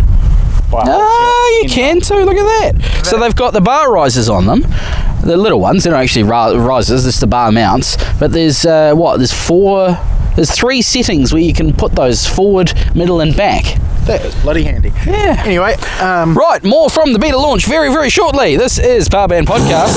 Wow. 0.72 0.84
Ah, 0.86 1.60
you 1.62 1.68
can 1.68 2.00
too. 2.00 2.14
Look 2.24 2.36
at 2.36 2.74
that. 2.74 3.04
So 3.04 3.18
they've 3.18 3.36
got 3.36 3.52
the 3.52 3.60
bar 3.60 3.92
risers 3.92 4.30
on 4.30 4.46
them. 4.46 4.62
The 5.22 5.36
little 5.36 5.60
ones. 5.60 5.84
They're 5.84 5.92
not 5.92 6.02
actually 6.02 6.24
risers. 6.24 7.06
It's 7.06 7.20
the 7.20 7.26
bar 7.26 7.52
mounts. 7.52 7.96
But 8.18 8.32
there's 8.32 8.64
uh, 8.64 8.94
what? 8.94 9.18
There's 9.18 9.32
four. 9.32 9.98
There's 10.34 10.50
three 10.50 10.80
settings 10.82 11.32
where 11.32 11.42
you 11.42 11.52
can 11.52 11.72
put 11.74 11.92
those 11.92 12.26
forward, 12.26 12.72
middle, 12.94 13.20
and 13.20 13.36
back. 13.36 13.78
That 14.06 14.24
is 14.24 14.34
bloody 14.42 14.64
handy. 14.64 14.90
Yeah. 15.06 15.42
Anyway, 15.44 15.74
um, 16.00 16.34
Right, 16.34 16.62
more 16.64 16.88
from 16.90 17.12
the 17.12 17.18
beta 17.18 17.36
launch 17.38 17.66
very, 17.66 17.90
very 17.92 18.08
shortly. 18.10 18.56
This 18.56 18.78
is 18.78 19.08
Power 19.08 19.28
Band 19.28 19.46
Podcast. 19.46 19.92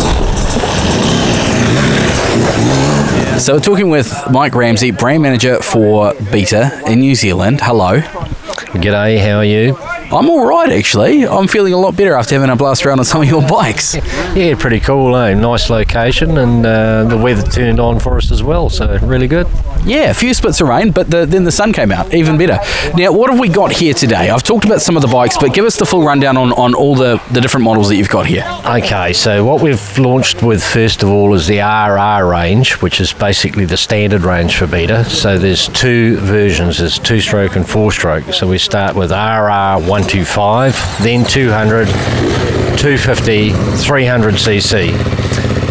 So 3.40 3.54
we're 3.54 3.60
talking 3.60 3.90
with 3.90 4.14
Mike 4.32 4.56
Ramsey, 4.56 4.92
brand 4.92 5.22
manager 5.24 5.62
for 5.62 6.14
Beta 6.32 6.82
in 6.88 7.00
New 7.00 7.16
Zealand. 7.16 7.60
Hello. 7.62 8.00
G'day, 8.00 9.20
how 9.20 9.38
are 9.38 9.46
you? 9.46 9.78
I'm 10.12 10.30
all 10.30 10.46
right, 10.46 10.72
actually. 10.72 11.28
I'm 11.28 11.48
feeling 11.48 11.74
a 11.74 11.78
lot 11.78 11.98
better 11.98 12.14
after 12.14 12.36
having 12.36 12.50
a 12.50 12.56
blast 12.56 12.86
around 12.86 13.00
on 13.00 13.06
some 13.06 13.22
of 13.22 13.28
your 13.28 13.42
bikes. 13.48 13.96
Yeah, 14.36 14.54
pretty 14.56 14.82
cool, 14.82 15.16
eh? 15.16 15.34
Nice 15.34 15.70
location, 15.70 16.38
and 16.38 16.66
uh, 16.66 17.06
the 17.06 17.18
weather 17.18 17.42
turned 17.50 17.80
on 17.80 18.00
for 18.00 18.18
us 18.18 18.32
as 18.34 18.44
well, 18.44 18.70
so 18.70 18.98
really 18.98 19.30
good. 19.30 19.48
Yeah, 19.86 20.10
a 20.10 20.14
few 20.14 20.34
splits 20.34 20.60
of 20.60 20.68
rain, 20.68 20.92
but 20.92 21.10
the, 21.10 21.26
then 21.26 21.46
the 21.46 21.54
sun 21.54 21.72
came 21.72 21.90
out, 21.90 22.14
even 22.14 22.38
better. 22.38 22.60
Now, 22.98 23.14
what 23.14 23.30
have 23.30 23.40
we 23.40 23.48
got 23.48 23.72
here 23.72 23.94
today? 23.94 24.30
I've 24.30 24.44
talked 24.44 24.66
about 24.66 24.82
some 24.82 24.98
of 24.98 25.02
the 25.02 25.08
bikes, 25.08 25.38
but 25.38 25.54
give 25.54 25.64
us 25.64 25.78
the 25.78 25.86
full 25.86 26.04
rundown 26.04 26.36
on, 26.36 26.52
on 26.54 26.74
all 26.76 26.96
the, 26.96 27.22
the 27.32 27.40
different 27.40 27.64
models 27.64 27.88
that 27.88 27.96
you've 27.96 28.10
got 28.10 28.26
here. 28.26 28.44
Okay, 28.66 29.14
so 29.14 29.46
what 29.46 29.62
we've 29.62 29.98
launched 29.98 30.44
with 30.44 30.62
first 30.62 31.02
of 31.02 31.08
all 31.08 31.34
is 31.34 31.48
the 31.48 31.60
RR 31.60 32.30
range, 32.30 32.82
which 32.82 33.00
is 33.00 33.14
basically 33.14 33.64
the 33.64 33.78
standard 33.78 34.24
range 34.24 34.58
for 34.58 34.68
Beta. 34.68 35.06
So 35.06 35.38
there's 35.38 35.70
two 35.70 36.18
versions, 36.18 36.80
there's 36.80 37.00
two 37.00 37.22
stroke 37.22 37.56
and 37.56 37.66
four 37.68 37.94
stroke. 37.94 38.34
So 38.34 38.50
we 38.50 38.58
start 38.58 38.98
with 38.98 39.12
RR 39.12 39.80
125, 39.96 41.04
then 41.04 41.24
200, 41.24 41.88
250, 41.88 43.52
300cc. 43.52 44.92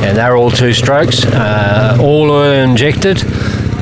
And 0.02 0.16
they're 0.16 0.34
all 0.34 0.50
two 0.50 0.72
strokes, 0.72 1.26
uh, 1.26 1.98
all 2.00 2.30
oil 2.30 2.52
injected. 2.52 3.20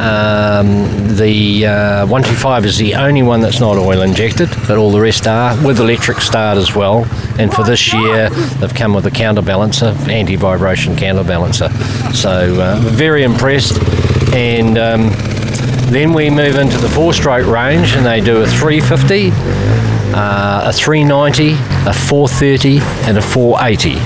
Um, 0.00 1.14
the 1.16 1.66
uh, 1.66 2.06
125 2.06 2.64
is 2.66 2.76
the 2.76 2.96
only 2.96 3.22
one 3.22 3.40
that's 3.40 3.60
not 3.60 3.76
oil 3.76 4.02
injected, 4.02 4.48
but 4.66 4.78
all 4.78 4.90
the 4.90 5.00
rest 5.00 5.28
are 5.28 5.54
with 5.64 5.78
electric 5.78 6.18
start 6.18 6.58
as 6.58 6.74
well. 6.74 7.06
And 7.38 7.54
for 7.54 7.62
this 7.62 7.92
year, 7.94 8.28
they've 8.58 8.74
come 8.74 8.94
with 8.94 9.06
a 9.06 9.12
counterbalancer, 9.12 9.94
anti-vibration 10.08 10.96
counterbalancer. 10.96 11.70
So 12.16 12.60
uh, 12.60 12.80
very 12.80 13.22
impressed. 13.22 13.80
And 14.34 14.76
um, 14.76 15.10
then 15.92 16.12
we 16.12 16.30
move 16.30 16.56
into 16.56 16.78
the 16.78 16.88
four-stroke 16.88 17.46
range, 17.46 17.94
and 17.94 18.04
they 18.04 18.20
do 18.20 18.42
a 18.42 18.46
350, 18.48 19.91
uh, 20.14 20.62
a 20.66 20.72
390, 20.72 21.52
a 21.88 21.92
430, 21.92 22.78
and 23.08 23.18
a 23.18 23.22
480. 23.22 23.96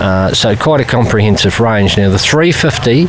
Uh, 0.00 0.34
so 0.34 0.56
quite 0.56 0.80
a 0.80 0.84
comprehensive 0.84 1.60
range. 1.60 1.96
Now 1.96 2.10
the 2.10 2.18
350 2.18 3.06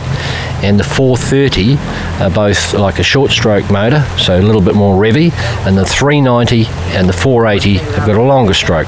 and 0.66 0.80
the 0.80 0.84
430 0.84 1.78
are 2.24 2.30
both 2.32 2.74
like 2.74 2.98
a 2.98 3.04
short 3.04 3.32
stroke 3.32 3.70
motor, 3.70 4.04
so 4.18 4.40
a 4.40 4.42
little 4.42 4.62
bit 4.62 4.74
more 4.74 4.96
revvy, 5.00 5.32
and 5.68 5.78
the 5.78 5.86
390 5.86 6.66
and 6.98 7.08
the 7.08 7.14
480 7.14 7.78
have 7.78 8.08
got 8.08 8.18
a 8.18 8.22
longer 8.22 8.54
stroke, 8.54 8.88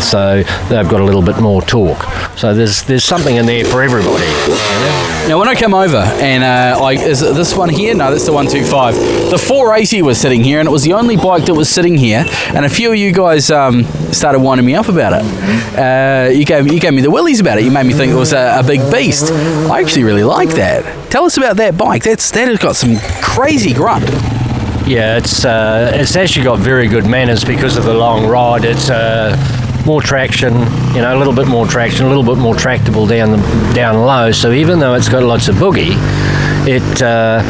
so 0.00 0.42
they've 0.68 0.88
got 0.88 1.00
a 1.00 1.04
little 1.04 1.22
bit 1.22 1.38
more 1.38 1.60
torque. 1.60 2.02
So 2.36 2.54
there's 2.54 2.82
there's 2.84 3.04
something 3.04 3.36
in 3.36 3.44
there 3.44 3.64
for 3.66 3.82
everybody. 3.82 4.24
Now, 5.28 5.38
when 5.38 5.48
I 5.48 5.54
come 5.54 5.74
over, 5.74 5.98
and 5.98 6.42
uh, 6.42 6.82
I, 6.82 6.94
is 6.94 7.20
this 7.20 7.54
one 7.54 7.68
here? 7.68 7.94
No, 7.94 8.10
that's 8.10 8.24
the 8.24 8.32
125. 8.32 9.30
The 9.30 9.38
480 9.38 10.02
was 10.02 10.18
sitting 10.18 10.42
here, 10.42 10.58
and 10.58 10.66
it 10.66 10.72
was 10.72 10.82
the 10.82 10.94
only 10.94 11.16
bike 11.16 11.44
that 11.44 11.54
was 11.54 11.68
sitting 11.68 11.96
here. 11.96 12.24
And 12.54 12.64
a 12.64 12.68
few 12.68 12.90
of 12.90 12.96
you 12.96 13.12
guys 13.12 13.50
um, 13.50 13.84
started 14.12 14.40
winding 14.40 14.66
me 14.66 14.74
up 14.74 14.88
about 14.88 15.12
it. 15.12 15.78
Uh, 15.78 16.30
you 16.30 16.44
gave 16.44 16.72
you 16.72 16.80
gave 16.80 16.94
me 16.94 17.02
the 17.02 17.10
willies 17.10 17.40
about 17.40 17.58
it. 17.58 17.64
You 17.64 17.70
made 17.70 17.86
me 17.86 17.92
think 17.92 18.10
it 18.10 18.16
was 18.16 18.32
a, 18.32 18.60
a 18.60 18.62
big 18.64 18.80
beast. 18.90 19.30
I 19.70 19.80
actually 19.80 20.04
really 20.04 20.24
like 20.24 20.48
that. 20.50 21.09
Tell 21.10 21.24
us 21.24 21.36
about 21.36 21.56
that 21.56 21.76
bike. 21.76 22.04
That's 22.04 22.30
that 22.30 22.46
has 22.46 22.58
got 22.58 22.76
some 22.76 22.96
crazy 23.20 23.74
grunt. 23.74 24.08
Yeah, 24.86 25.18
it's 25.18 25.44
uh, 25.44 25.90
it's 25.92 26.14
actually 26.14 26.44
got 26.44 26.60
very 26.60 26.86
good 26.86 27.04
manners 27.04 27.44
because 27.44 27.76
of 27.76 27.84
the 27.84 27.92
long 27.92 28.28
ride. 28.28 28.64
It's 28.64 28.90
uh, 28.90 29.36
more 29.84 30.00
traction, 30.00 30.52
you 30.94 31.00
know, 31.00 31.16
a 31.16 31.18
little 31.18 31.32
bit 31.32 31.48
more 31.48 31.66
traction, 31.66 32.06
a 32.06 32.08
little 32.08 32.22
bit 32.22 32.40
more 32.40 32.54
tractable 32.54 33.08
down 33.08 33.32
the, 33.32 33.72
down 33.74 33.96
low. 34.06 34.30
So 34.30 34.52
even 34.52 34.78
though 34.78 34.94
it's 34.94 35.08
got 35.08 35.24
lots 35.24 35.48
of 35.48 35.56
boogie, 35.56 35.96
it, 36.68 37.02
uh, 37.02 37.42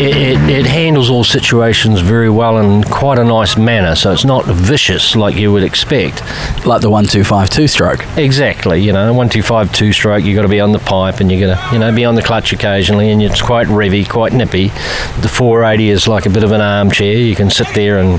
it, 0.00 0.16
it 0.16 0.60
it 0.60 0.66
handles 0.66 1.10
all 1.10 1.24
situations 1.24 2.00
very 2.00 2.30
well 2.30 2.58
in 2.58 2.82
quite 2.84 3.18
a 3.18 3.24
nice 3.24 3.56
manner. 3.58 3.94
So 3.94 4.12
it's 4.12 4.24
not 4.24 4.46
vicious 4.46 5.14
like 5.14 5.36
you 5.36 5.52
would 5.52 5.62
expect. 5.62 6.20
Like 6.64 6.80
the 6.80 6.88
125 6.88 7.50
two 7.50 7.68
stroke. 7.68 8.04
Exactly, 8.16 8.80
you 8.80 8.92
know, 8.92 9.12
one 9.12 9.28
two 9.28 9.42
five 9.42 9.72
two 9.72 9.92
stroke. 9.92 10.24
You've 10.24 10.36
got 10.36 10.42
to 10.42 10.48
be 10.48 10.60
on 10.60 10.72
the 10.72 10.78
pipe, 10.78 11.20
and 11.20 11.30
you 11.30 11.46
got 11.46 11.56
to, 11.56 11.74
you 11.74 11.78
know, 11.78 11.94
be 11.94 12.06
on 12.06 12.14
the 12.14 12.22
clutch 12.22 12.52
occasionally, 12.52 13.10
and 13.10 13.22
it's 13.22 13.42
quite 13.42 13.66
revvy, 13.66 14.08
quite 14.08 14.32
nippy. 14.32 14.68
The 15.20 15.30
480 15.30 15.90
is 15.90 16.08
like 16.08 16.24
a 16.24 16.30
bit 16.30 16.44
of 16.44 16.52
an 16.52 16.62
armchair. 16.62 17.16
You 17.18 17.36
can 17.36 17.50
sit 17.50 17.68
there 17.74 17.98
and 17.98 18.12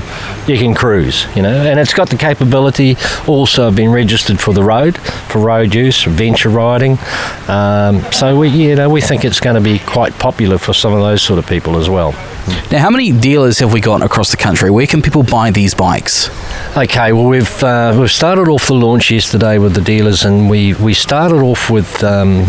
you 0.48 0.58
can 0.58 0.74
cruise, 0.74 1.26
you 1.34 1.42
know, 1.42 1.66
and 1.66 1.80
it's 1.80 1.94
got 1.94 2.10
the 2.10 2.16
capability. 2.16 2.96
Also, 3.26 3.68
of 3.68 3.76
being 3.76 3.90
registered 3.90 4.40
for 4.40 4.54
the 4.54 4.62
road, 4.62 4.98
for 4.98 5.40
road 5.40 5.74
use, 5.74 6.04
venture 6.04 6.48
riding. 6.48 6.98
Um, 7.48 8.02
so 8.12 8.38
we, 8.38 8.48
you 8.48 8.76
know, 8.76 8.88
we 8.88 9.00
think 9.00 9.24
it's 9.24 9.40
going 9.40 9.56
to 9.56 9.60
be 9.60 9.80
quite 9.80 10.12
popular 10.18 10.58
for 10.58 10.72
some 10.72 10.92
of 10.92 11.00
those 11.00 11.22
sort 11.22 11.38
of 11.38 11.46
people 11.46 11.71
as 11.76 11.88
well. 11.88 12.12
Now, 12.70 12.78
how 12.78 12.90
many 12.90 13.12
dealers 13.12 13.60
have 13.60 13.72
we 13.72 13.80
got 13.80 14.02
across 14.02 14.30
the 14.30 14.36
country? 14.36 14.70
Where 14.70 14.86
can 14.86 15.00
people 15.00 15.22
buy 15.22 15.50
these 15.50 15.74
bikes? 15.74 16.28
Okay, 16.76 17.12
well 17.12 17.26
we've 17.26 17.62
uh, 17.62 17.96
we've 17.98 18.10
started 18.10 18.48
off 18.48 18.66
the 18.66 18.74
launch 18.74 19.10
yesterday 19.10 19.58
with 19.58 19.74
the 19.74 19.80
dealers, 19.80 20.24
and 20.24 20.50
we 20.50 20.74
we 20.74 20.94
started 20.94 21.42
off 21.42 21.70
with 21.70 22.02
um, 22.02 22.44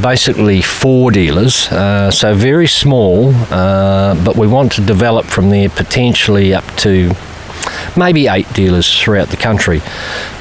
basically 0.00 0.62
four 0.62 1.10
dealers, 1.10 1.68
uh, 1.68 2.10
so 2.10 2.34
very 2.34 2.66
small, 2.66 3.32
uh, 3.50 4.14
but 4.24 4.36
we 4.36 4.46
want 4.46 4.72
to 4.72 4.80
develop 4.80 5.26
from 5.26 5.50
there 5.50 5.68
potentially 5.68 6.54
up 6.54 6.64
to 6.78 7.14
maybe 7.96 8.28
eight 8.28 8.52
dealers 8.52 9.00
throughout 9.00 9.28
the 9.28 9.36
country. 9.36 9.80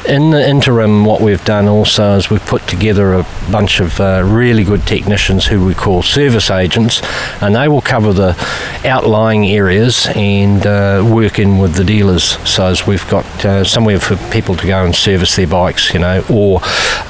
In 0.07 0.31
the 0.31 0.47
interim, 0.47 1.05
what 1.05 1.21
we've 1.21 1.43
done 1.43 1.67
also 1.67 2.15
is 2.15 2.29
we've 2.29 2.45
put 2.45 2.65
together 2.67 3.13
a 3.13 3.27
bunch 3.51 3.79
of 3.79 3.99
uh, 3.99 4.23
really 4.25 4.63
good 4.63 4.87
technicians 4.87 5.45
who 5.45 5.63
we 5.63 5.75
call 5.75 6.01
service 6.01 6.49
agents, 6.49 7.01
and 7.41 7.55
they 7.55 7.67
will 7.67 7.81
cover 7.81 8.13
the 8.13 8.35
outlying 8.85 9.47
areas 9.47 10.07
and 10.15 10.65
uh, 10.65 11.05
work 11.07 11.37
in 11.37 11.59
with 11.59 11.75
the 11.75 11.83
dealers. 11.83 12.37
So 12.49 12.67
as 12.67 12.87
we've 12.87 13.07
got 13.09 13.25
uh, 13.45 13.63
somewhere 13.63 13.99
for 13.99 14.15
people 14.31 14.55
to 14.55 14.65
go 14.65 14.85
and 14.85 14.95
service 14.95 15.35
their 15.35 15.47
bikes, 15.47 15.93
you 15.93 15.99
know, 15.99 16.23
or 16.29 16.59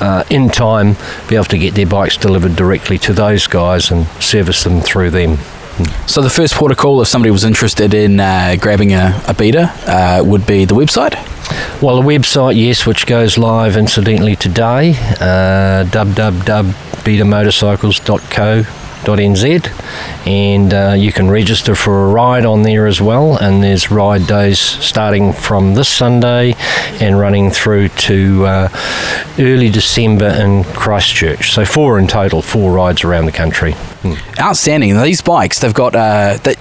uh, 0.02 0.24
in 0.30 0.50
time 0.50 0.96
be 1.28 1.36
able 1.36 1.46
to 1.46 1.58
get 1.58 1.76
their 1.76 1.88
bikes 1.88 2.18
delivered 2.18 2.56
directly 2.56 2.98
to 2.98 3.14
those 3.14 3.48
guys 3.48 3.92
and 3.92 4.08
service 4.22 4.64
them 4.64 4.82
through 4.82 5.12
them. 5.12 5.38
So 6.08 6.22
the 6.22 6.30
first 6.30 6.56
port 6.56 6.72
of 6.72 6.78
call, 6.78 7.02
if 7.02 7.08
somebody 7.08 7.32
was 7.32 7.44
interested 7.44 7.94
in 7.94 8.20
uh, 8.20 8.56
grabbing 8.60 8.94
a, 8.94 9.22
a 9.28 9.34
beta, 9.34 9.72
uh, 9.86 10.24
would 10.26 10.46
be 10.46 10.66
the 10.66 10.76
website. 10.76 11.16
Well, 11.82 12.02
the 12.02 12.08
website, 12.08 12.56
yes, 12.56 12.86
which 12.86 13.06
goes 13.06 13.38
live 13.38 13.78
incidentally 13.78 14.36
today, 14.36 14.96
uh, 15.20 15.86
www.betamotorcycles.co 19.04 20.20
and 20.26 20.74
uh, 20.74 20.94
you 20.98 21.12
can 21.12 21.30
register 21.30 21.76
for 21.76 22.06
a 22.06 22.08
ride 22.10 22.46
on 22.46 22.62
there 22.62 22.86
as 22.86 23.02
well. 23.02 23.38
And 23.38 23.64
there's 23.64 23.90
ride 23.90 24.28
days 24.28 24.60
starting 24.60 25.34
from 25.34 25.74
this 25.74 25.90
Sunday 25.90 26.54
and 27.02 27.18
running 27.18 27.50
through 27.50 27.90
to 27.90 28.46
uh, 28.46 28.70
early 29.40 29.70
December 29.70 30.28
in 30.28 30.64
Christchurch. 30.66 31.52
So 31.52 31.66
four 31.66 31.98
in 32.00 32.08
total, 32.08 32.42
four 32.42 32.72
rides 32.72 33.04
around 33.04 33.26
the 33.26 33.32
country. 33.32 33.74
Hmm. 33.74 34.14
Outstanding. 34.40 35.02
These 35.02 35.22
bikes, 35.22 35.60
they've 35.60 35.74
got 35.74 35.96
uh, 35.96 36.38
that. 36.44 36.58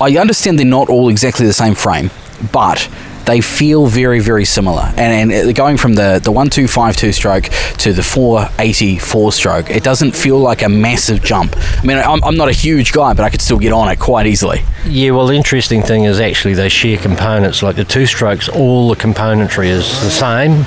I 0.00 0.16
understand 0.16 0.58
they're 0.58 0.66
not 0.66 0.88
all 0.88 1.08
exactly 1.08 1.46
the 1.46 1.52
same 1.52 1.74
frame, 1.74 2.10
but 2.50 2.88
they 3.26 3.40
feel 3.40 3.86
very, 3.86 4.20
very 4.20 4.44
similar. 4.44 4.92
And, 4.96 5.32
and 5.32 5.54
going 5.54 5.76
from 5.76 5.94
the, 5.94 6.20
the 6.22 6.32
1252 6.32 7.12
stroke 7.12 7.44
to 7.78 7.92
the 7.92 8.02
484 8.02 9.32
stroke, 9.32 9.70
it 9.70 9.82
doesn't 9.82 10.12
feel 10.12 10.38
like 10.38 10.62
a 10.62 10.68
massive 10.68 11.22
jump. 11.22 11.56
I 11.56 11.84
mean, 11.84 11.98
I'm, 11.98 12.22
I'm 12.24 12.36
not 12.36 12.48
a 12.48 12.52
huge 12.52 12.92
guy, 12.92 13.14
but 13.14 13.24
I 13.24 13.30
could 13.30 13.42
still 13.42 13.58
get 13.58 13.72
on 13.72 13.88
it 13.88 13.98
quite 13.98 14.26
easily. 14.26 14.62
Yeah, 14.86 15.10
well, 15.12 15.26
the 15.26 15.34
interesting 15.34 15.82
thing 15.82 16.04
is 16.04 16.20
actually 16.20 16.54
they 16.54 16.68
share 16.68 16.98
components. 16.98 17.62
Like 17.62 17.76
the 17.76 17.84
two 17.84 18.06
strokes, 18.06 18.48
all 18.48 18.88
the 18.88 18.96
componentry 18.96 19.66
is 19.66 19.88
the 20.02 20.10
same 20.10 20.64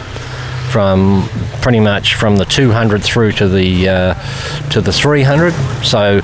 from 0.69 1.27
pretty 1.61 1.79
much 1.79 2.13
from 2.13 2.35
the 2.35 2.45
200 2.45 3.03
through 3.03 3.31
to 3.31 3.47
the 3.47 3.89
uh, 3.89 4.69
to 4.69 4.81
the 4.81 4.91
300. 4.91 5.53
So, 5.83 6.21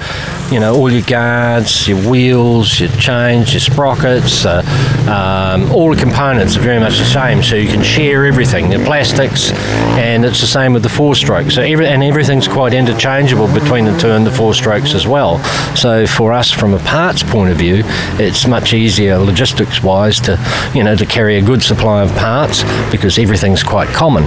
you 0.52 0.60
know, 0.60 0.76
all 0.76 0.92
your 0.92 1.02
guards, 1.02 1.88
your 1.88 1.98
wheels, 2.10 2.80
your 2.80 2.90
chains, 2.92 3.54
your 3.54 3.60
sprockets, 3.60 4.46
uh, 4.46 4.62
um, 5.10 5.72
all 5.72 5.94
the 5.94 6.00
components 6.00 6.58
are 6.58 6.62
very 6.62 6.80
much 6.80 6.98
the 6.98 7.06
same. 7.06 7.42
So 7.42 7.56
you 7.56 7.68
can 7.68 7.82
share 7.82 8.26
everything, 8.26 8.70
the 8.70 8.84
plastics, 8.86 9.52
and 9.98 10.26
it's 10.26 10.42
the 10.42 10.48
same 10.48 10.74
with 10.74 10.84
the 10.84 10.90
four 10.90 11.16
strokes. 11.16 11.56
So 11.56 11.62
every, 11.62 11.88
and 11.88 12.04
everything's 12.04 12.48
quite 12.48 12.74
interchangeable 12.74 13.52
between 13.54 13.86
the 13.86 13.98
two 13.98 14.12
and 14.12 14.26
the 14.26 14.32
four 14.32 14.54
strokes 14.54 14.94
as 14.94 15.08
well. 15.08 15.40
So 15.76 16.06
for 16.06 16.34
us, 16.34 16.52
from 16.52 16.74
a 16.74 16.80
parts 16.80 17.24
point 17.24 17.52
of 17.52 17.58
view, 17.58 17.84
it's 18.20 18.46
much 18.46 18.74
easier 18.74 19.18
logistics-wise 19.18 20.20
to 20.22 20.72
you 20.76 20.84
know 20.84 20.96
to 20.96 21.06
carry 21.06 21.38
a 21.38 21.42
good 21.42 21.64
supply 21.64 22.04
of 22.04 22.16
parts 22.16 22.64
because 22.92 23.18
everything's 23.18 23.64
quite 23.64 23.88
common. 23.90 24.24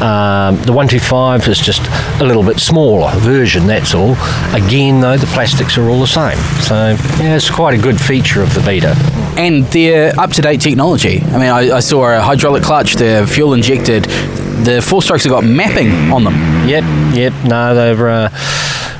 Um, 0.00 0.56
the 0.62 0.72
125 0.72 1.48
is 1.48 1.58
just 1.58 1.82
a 2.20 2.24
little 2.24 2.42
bit 2.42 2.60
smaller 2.60 3.10
version, 3.16 3.66
that's 3.66 3.94
all. 3.94 4.12
Again, 4.54 5.00
though, 5.00 5.16
the 5.16 5.26
plastics 5.26 5.76
are 5.76 5.88
all 5.88 6.00
the 6.00 6.06
same. 6.06 6.38
So, 6.62 6.96
yeah, 7.22 7.36
it's 7.36 7.50
quite 7.50 7.78
a 7.78 7.82
good 7.82 8.00
feature 8.00 8.42
of 8.42 8.54
the 8.54 8.60
Beta. 8.60 8.94
And 9.36 9.64
they're 9.66 10.18
up 10.18 10.30
to 10.32 10.42
date 10.42 10.60
technology. 10.60 11.20
I 11.20 11.32
mean, 11.32 11.50
I, 11.50 11.76
I 11.76 11.80
saw 11.80 12.16
a 12.16 12.20
hydraulic 12.20 12.62
clutch, 12.62 12.94
they're 12.94 13.26
fuel 13.26 13.54
injected. 13.54 14.04
The 14.04 14.82
four 14.82 15.02
strokes 15.02 15.24
have 15.24 15.32
got 15.32 15.44
mapping 15.44 16.12
on 16.12 16.24
them. 16.24 16.34
Yep, 16.68 17.14
yep. 17.16 17.32
No, 17.44 17.74
they're. 17.74 18.08
Uh, 18.08 18.30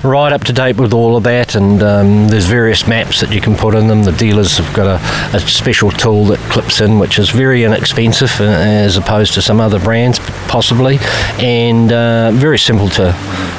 right 0.03 0.33
up 0.33 0.45
to 0.45 0.53
date 0.53 0.77
with 0.77 0.93
all 0.93 1.17
of 1.17 1.25
that, 1.25 1.55
and 1.55 1.83
um, 1.83 2.29
there's 2.29 2.47
various 2.47 2.87
maps 2.87 3.21
that 3.21 3.33
you 3.33 3.41
can 3.41 3.57
put 3.57 3.75
in 3.75 3.89
them. 3.89 4.03
The 4.03 4.13
dealers 4.13 4.57
have 4.59 4.75
got 4.75 4.87
a, 4.87 5.37
a 5.37 5.41
special 5.41 5.91
tool 5.91 6.25
that 6.27 6.39
clips 6.51 6.81
in, 6.81 6.99
which 6.99 7.19
is 7.19 7.31
very 7.31 7.65
inexpensive 7.65 8.31
uh, 8.41 8.45
as 8.45 8.97
opposed 8.97 9.35
to 9.35 9.43
some 9.43 9.61
other 9.61 9.79
brands, 9.79 10.19
possibly, 10.49 10.99
and 11.39 11.93
uh, 11.93 12.31
very 12.33 12.59
simple 12.59 12.89
to 12.91 13.15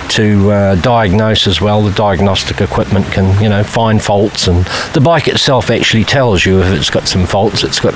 to 0.10 0.50
uh, 0.50 0.76
diagnose 0.76 1.46
as 1.46 1.62
well. 1.62 1.84
The 1.84 1.94
diagnostic 1.94 2.62
equipment 2.62 3.06
can, 3.12 3.42
you 3.42 3.50
know, 3.50 3.64
find 3.64 4.02
faults, 4.02 4.48
and 4.48 4.66
the 4.94 5.02
bike 5.02 5.28
itself 5.28 5.70
actually 5.70 6.04
tells 6.04 6.46
you 6.46 6.62
if 6.62 6.68
it's 6.78 6.90
got 6.90 7.08
some 7.08 7.26
faults. 7.26 7.64
It's 7.64 7.80
got 7.80 7.94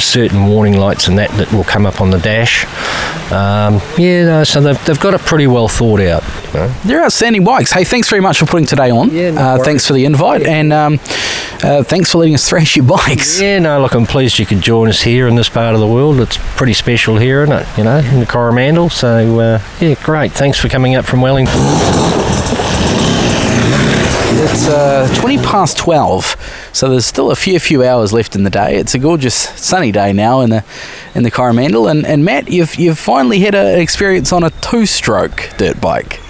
certain 0.00 0.46
warning 0.46 0.78
lights 0.78 1.08
and 1.08 1.18
that 1.18 1.30
that 1.32 1.52
will 1.52 1.64
come 1.64 1.86
up 1.86 2.00
on 2.00 2.10
the 2.10 2.18
dash. 2.18 2.64
Um, 3.32 3.80
yeah, 3.98 4.24
no, 4.24 4.44
so 4.44 4.60
they've, 4.60 4.84
they've 4.84 5.00
got 5.00 5.14
it 5.14 5.20
pretty 5.20 5.46
well 5.46 5.68
thought 5.68 6.00
out. 6.00 6.22
You 6.54 6.60
know? 6.60 6.74
They're 6.84 7.04
outstanding 7.04 7.44
bikes. 7.44 7.72
Hey, 7.72 7.84
thanks 7.84 8.08
very 8.08 8.22
much 8.22 8.38
for 8.38 8.46
putting 8.46 8.66
today 8.66 8.90
on. 8.90 9.10
Yeah, 9.10 9.32
no 9.32 9.40
uh, 9.40 9.58
thanks 9.64 9.86
for 9.86 9.92
the 9.92 10.04
invite, 10.04 10.42
and 10.42 10.72
um, 10.72 10.94
uh, 11.62 11.82
thanks 11.82 12.12
for 12.12 12.18
letting 12.18 12.34
us 12.34 12.48
thrash 12.48 12.76
your 12.76 12.86
bikes. 12.86 13.40
Yeah, 13.40 13.58
no, 13.58 13.80
look, 13.80 13.94
I'm 13.94 14.06
pleased 14.06 14.38
you 14.38 14.46
could 14.46 14.60
join 14.60 14.88
us 14.88 15.02
here 15.02 15.26
in 15.26 15.34
this 15.34 15.48
part 15.48 15.74
of 15.74 15.80
the 15.80 15.86
world. 15.86 16.20
It's 16.20 16.38
pretty 16.56 16.74
special 16.74 17.18
here, 17.18 17.42
isn't 17.42 17.54
it? 17.54 17.66
You 17.76 17.84
know, 17.84 17.98
in 17.98 18.20
the 18.20 18.26
Coromandel. 18.26 18.90
So, 18.90 19.40
uh, 19.40 19.60
yeah, 19.80 19.94
great. 20.02 20.32
Thanks 20.32 20.58
for 20.58 20.68
coming 20.68 20.94
up 20.94 21.04
from 21.04 21.20
Wellington. 21.20 21.54
It's 24.36 24.68
uh, 24.68 25.08
20 25.20 25.38
past 25.38 25.78
12, 25.78 26.70
so 26.72 26.90
there's 26.90 27.06
still 27.06 27.30
a 27.30 27.36
few 27.36 27.58
few 27.58 27.82
hours 27.82 28.12
left 28.12 28.36
in 28.36 28.42
the 28.44 28.50
day. 28.50 28.76
It's 28.76 28.94
a 28.94 28.98
gorgeous 28.98 29.34
sunny 29.34 29.90
day 29.90 30.12
now 30.12 30.40
in 30.40 30.50
the 30.50 30.64
in 31.14 31.22
the 31.22 31.30
Coromandel, 31.30 31.88
and, 31.88 32.04
and 32.04 32.24
Matt, 32.24 32.50
you've 32.50 32.74
you've 32.76 32.98
finally 32.98 33.38
had 33.40 33.54
an 33.54 33.78
experience 33.80 34.32
on 34.32 34.44
a 34.44 34.50
two-stroke 34.50 35.50
dirt 35.56 35.80
bike. 35.80 36.20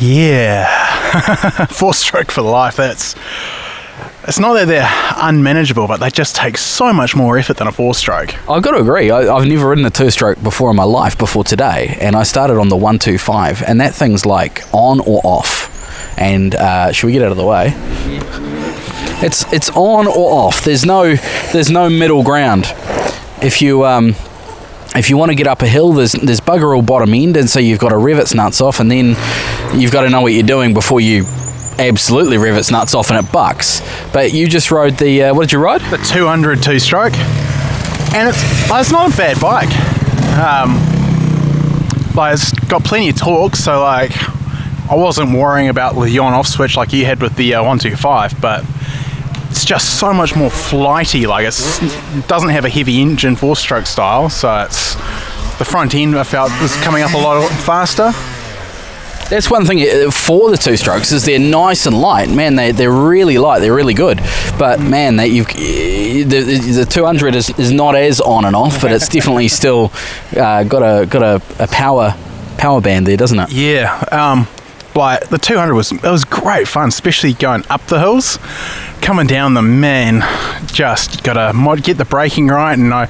Yeah, 0.00 1.66
four-stroke 1.70 2.30
for 2.30 2.42
life. 2.42 2.76
That's 2.76 3.14
it's 4.28 4.38
not 4.38 4.52
that 4.54 4.66
they're 4.66 4.88
unmanageable, 5.16 5.86
but 5.86 6.00
they 6.00 6.10
just 6.10 6.36
take 6.36 6.58
so 6.58 6.92
much 6.92 7.16
more 7.16 7.38
effort 7.38 7.56
than 7.56 7.66
a 7.66 7.72
four 7.72 7.94
stroke. 7.94 8.34
I've 8.48 8.62
got 8.62 8.72
to 8.72 8.78
agree. 8.78 9.10
I, 9.10 9.22
have 9.22 9.48
never 9.48 9.70
ridden 9.70 9.86
a 9.86 9.90
two 9.90 10.10
stroke 10.10 10.42
before 10.42 10.70
in 10.70 10.76
my 10.76 10.84
life 10.84 11.16
before 11.16 11.44
today, 11.44 11.96
and 12.00 12.14
I 12.14 12.24
started 12.24 12.58
on 12.58 12.68
the 12.68 12.76
125, 12.76 13.62
and 13.62 13.80
that 13.80 13.94
thing's 13.94 14.26
like 14.26 14.62
on 14.72 15.00
or 15.00 15.20
off. 15.24 15.74
And 16.18 16.54
uh, 16.54 16.92
should 16.92 17.06
we 17.06 17.12
get 17.12 17.22
out 17.22 17.30
of 17.30 17.38
the 17.38 17.46
way? 17.46 17.72
It's 19.20 19.50
it's 19.52 19.70
on 19.70 20.06
or 20.06 20.32
off. 20.46 20.62
There's 20.62 20.84
no 20.84 21.14
there's 21.52 21.70
no 21.70 21.88
middle 21.88 22.22
ground. 22.22 22.66
If 23.40 23.62
you 23.62 23.84
um, 23.84 24.14
if 24.96 25.10
you 25.10 25.16
want 25.16 25.30
to 25.30 25.34
get 25.34 25.46
up 25.46 25.62
a 25.62 25.66
hill, 25.66 25.92
there's 25.92 26.12
there's 26.12 26.40
bugger 26.40 26.74
all 26.74 26.82
bottom 26.82 27.14
end, 27.14 27.36
and 27.36 27.48
so 27.48 27.60
you've 27.60 27.78
got 27.78 27.90
to 27.90 27.96
rev 27.96 28.18
its 28.18 28.34
nuts 28.34 28.60
off, 28.60 28.80
and 28.80 28.90
then 28.90 29.16
you've 29.74 29.92
got 29.92 30.02
to 30.02 30.10
know 30.10 30.20
what 30.20 30.32
you're 30.32 30.42
doing 30.42 30.74
before 30.74 31.00
you 31.00 31.24
absolutely 31.78 32.38
rev 32.38 32.56
its 32.56 32.70
nuts 32.70 32.94
off 32.94 33.10
and 33.10 33.24
it 33.24 33.32
bucks. 33.32 33.80
But 34.12 34.32
you 34.32 34.48
just 34.48 34.70
rode 34.70 34.98
the, 34.98 35.24
uh, 35.24 35.34
what 35.34 35.42
did 35.42 35.52
you 35.52 35.60
ride? 35.60 35.80
The 35.82 35.98
200 35.98 36.62
two 36.62 36.78
stroke. 36.78 37.16
And 38.14 38.28
it's, 38.28 38.42
it's 38.70 38.90
not 38.90 39.14
a 39.14 39.16
bad 39.16 39.40
bike. 39.40 39.68
Um, 40.38 40.76
like 42.14 42.34
it's 42.34 42.52
got 42.66 42.82
plenty 42.84 43.10
of 43.10 43.16
torque, 43.16 43.54
so 43.54 43.80
like 43.80 44.10
I 44.90 44.94
wasn't 44.94 45.32
worrying 45.32 45.68
about 45.68 45.94
the 45.94 46.18
on 46.18 46.32
off 46.32 46.46
switch 46.46 46.76
like 46.76 46.92
you 46.92 47.04
had 47.04 47.20
with 47.20 47.36
the 47.36 47.54
uh, 47.54 47.62
125, 47.62 48.40
but 48.40 48.64
it's 49.50 49.64
just 49.64 49.98
so 49.98 50.12
much 50.12 50.36
more 50.36 50.50
flighty. 50.50 51.26
Like 51.26 51.46
it 51.46 52.28
doesn't 52.28 52.50
have 52.50 52.64
a 52.64 52.68
heavy 52.68 53.00
engine 53.00 53.36
four 53.36 53.56
stroke 53.56 53.86
style, 53.86 54.28
so 54.28 54.62
it's 54.62 54.94
the 55.58 55.64
front 55.64 55.94
end 55.94 56.16
I 56.16 56.24
felt 56.24 56.50
was 56.60 56.74
coming 56.76 57.02
up 57.02 57.14
a 57.14 57.18
lot 57.18 57.48
faster. 57.62 58.12
That's 59.28 59.50
one 59.50 59.66
thing 59.66 59.82
uh, 59.82 60.10
for 60.10 60.50
the 60.50 60.56
two 60.56 60.76
strokes 60.78 61.12
is 61.12 61.26
they're 61.26 61.38
nice 61.38 61.84
and 61.84 62.00
light. 62.00 62.30
Man, 62.30 62.56
they 62.56 62.72
they're 62.72 62.90
really 62.90 63.36
light. 63.36 63.58
They're 63.58 63.74
really 63.74 63.94
good. 63.94 64.20
But 64.58 64.80
man, 64.80 65.16
that 65.16 65.28
you've 65.30 65.48
the, 65.48 66.84
the 66.84 66.86
200 66.88 67.34
is, 67.34 67.50
is 67.58 67.70
not 67.70 67.94
as 67.94 68.20
on 68.22 68.46
and 68.46 68.56
off, 68.56 68.80
but 68.80 68.90
it's 68.90 69.08
definitely 69.10 69.48
still 69.48 69.92
uh, 70.34 70.64
got 70.64 70.82
a 70.82 71.06
got 71.06 71.22
a, 71.22 71.42
a 71.62 71.66
power 71.66 72.14
power 72.56 72.80
band 72.80 73.06
there, 73.06 73.18
doesn't 73.18 73.38
it? 73.38 73.52
Yeah. 73.52 74.02
Um, 74.10 74.46
like 74.98 75.28
the 75.28 75.38
200 75.38 75.74
was 75.74 75.92
it 75.92 76.02
was 76.02 76.24
great 76.24 76.68
fun, 76.68 76.88
especially 76.88 77.32
going 77.32 77.64
up 77.70 77.86
the 77.86 77.98
hills. 77.98 78.38
Coming 79.00 79.26
down 79.26 79.54
the 79.54 79.62
man, 79.62 80.20
just 80.66 81.22
got 81.22 81.34
to 81.34 81.52
mod 81.54 81.82
get 81.82 81.96
the 81.96 82.04
braking 82.04 82.48
right, 82.48 82.76
and 82.76 82.92
I 82.92 83.06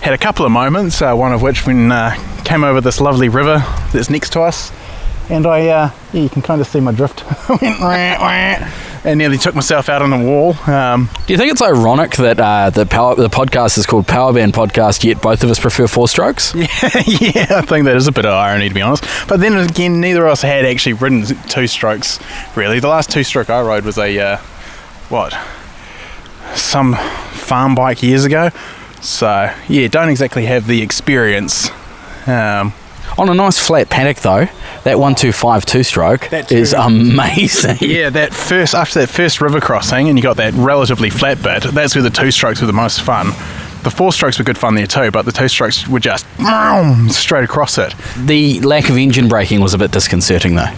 had 0.00 0.14
a 0.14 0.18
couple 0.18 0.44
of 0.44 0.50
moments. 0.50 1.00
Uh, 1.00 1.14
one 1.14 1.32
of 1.32 1.42
which 1.42 1.66
when 1.66 1.92
uh, 1.92 2.14
came 2.44 2.64
over 2.64 2.80
this 2.80 3.00
lovely 3.00 3.28
river 3.28 3.58
that's 3.92 4.10
next 4.10 4.32
to 4.32 4.40
us 4.40 4.72
and 5.30 5.46
I, 5.46 5.68
uh, 5.68 5.90
yeah, 6.12 6.22
you 6.22 6.28
can 6.28 6.42
kind 6.42 6.60
of 6.60 6.66
see 6.66 6.80
my 6.80 6.92
drift. 6.92 7.24
Went 7.48 7.80
and 9.04 9.18
nearly 9.18 9.38
took 9.38 9.54
myself 9.54 9.88
out 9.88 10.02
on 10.02 10.10
the 10.10 10.18
wall. 10.18 10.56
Um, 10.68 11.08
Do 11.26 11.32
you 11.32 11.38
think 11.38 11.52
it's 11.52 11.62
ironic 11.62 12.16
that 12.16 12.40
uh, 12.40 12.70
the 12.70 12.86
power, 12.86 13.14
the 13.14 13.28
podcast 13.28 13.78
is 13.78 13.86
called 13.86 14.06
Power 14.06 14.32
Band 14.32 14.54
Podcast, 14.54 15.04
yet 15.04 15.22
both 15.22 15.44
of 15.44 15.50
us 15.50 15.58
prefer 15.58 15.86
four 15.86 16.08
strokes? 16.08 16.54
Yeah, 16.54 16.66
yeah, 17.06 17.46
I 17.50 17.62
think 17.62 17.84
that 17.84 17.96
is 17.96 18.06
a 18.06 18.12
bit 18.12 18.26
of 18.26 18.32
irony 18.32 18.68
to 18.68 18.74
be 18.74 18.82
honest. 18.82 19.04
But 19.28 19.40
then 19.40 19.56
again, 19.56 20.00
neither 20.00 20.26
of 20.26 20.32
us 20.32 20.42
had 20.42 20.64
actually 20.64 20.94
ridden 20.94 21.24
two 21.48 21.66
strokes. 21.66 22.18
Really, 22.56 22.80
the 22.80 22.88
last 22.88 23.10
two 23.10 23.24
stroke 23.24 23.50
I 23.50 23.60
rode 23.60 23.84
was 23.84 23.98
a 23.98 24.18
uh, 24.18 24.36
what, 25.08 25.32
some 26.54 26.94
farm 26.94 27.74
bike 27.74 28.02
years 28.02 28.24
ago. 28.24 28.50
So 29.00 29.52
yeah, 29.68 29.88
don't 29.88 30.08
exactly 30.08 30.46
have 30.46 30.66
the 30.66 30.82
experience. 30.82 31.70
Um, 32.26 32.72
on 33.18 33.28
a 33.28 33.34
nice 33.34 33.58
flat 33.58 33.90
paddock, 33.90 34.18
though, 34.18 34.46
that 34.84 34.98
one 34.98 35.14
two 35.14 35.32
five 35.32 35.66
two 35.66 35.82
stroke 35.82 36.32
is 36.32 36.72
amazing. 36.72 37.78
Yeah, 37.80 38.10
that 38.10 38.32
first 38.32 38.74
after 38.74 39.00
that 39.00 39.08
first 39.08 39.40
river 39.40 39.60
crossing, 39.60 40.08
and 40.08 40.16
you 40.16 40.22
got 40.22 40.36
that 40.36 40.54
relatively 40.54 41.10
flat 41.10 41.42
bit. 41.42 41.64
That's 41.74 41.94
where 41.94 42.02
the 42.02 42.10
two 42.10 42.30
strokes 42.30 42.60
were 42.60 42.66
the 42.66 42.72
most 42.72 43.02
fun. 43.02 43.28
The 43.82 43.90
four 43.90 44.12
strokes 44.12 44.38
were 44.38 44.44
good 44.44 44.58
fun 44.58 44.74
there 44.74 44.86
too, 44.86 45.10
but 45.10 45.24
the 45.24 45.32
two 45.32 45.48
strokes 45.48 45.86
were 45.88 46.00
just 46.00 46.26
straight 47.10 47.44
across 47.44 47.78
it. 47.78 47.94
The 48.16 48.60
lack 48.60 48.88
of 48.88 48.96
engine 48.96 49.28
braking 49.28 49.60
was 49.60 49.74
a 49.74 49.78
bit 49.78 49.90
disconcerting, 49.92 50.54
though. 50.56 50.72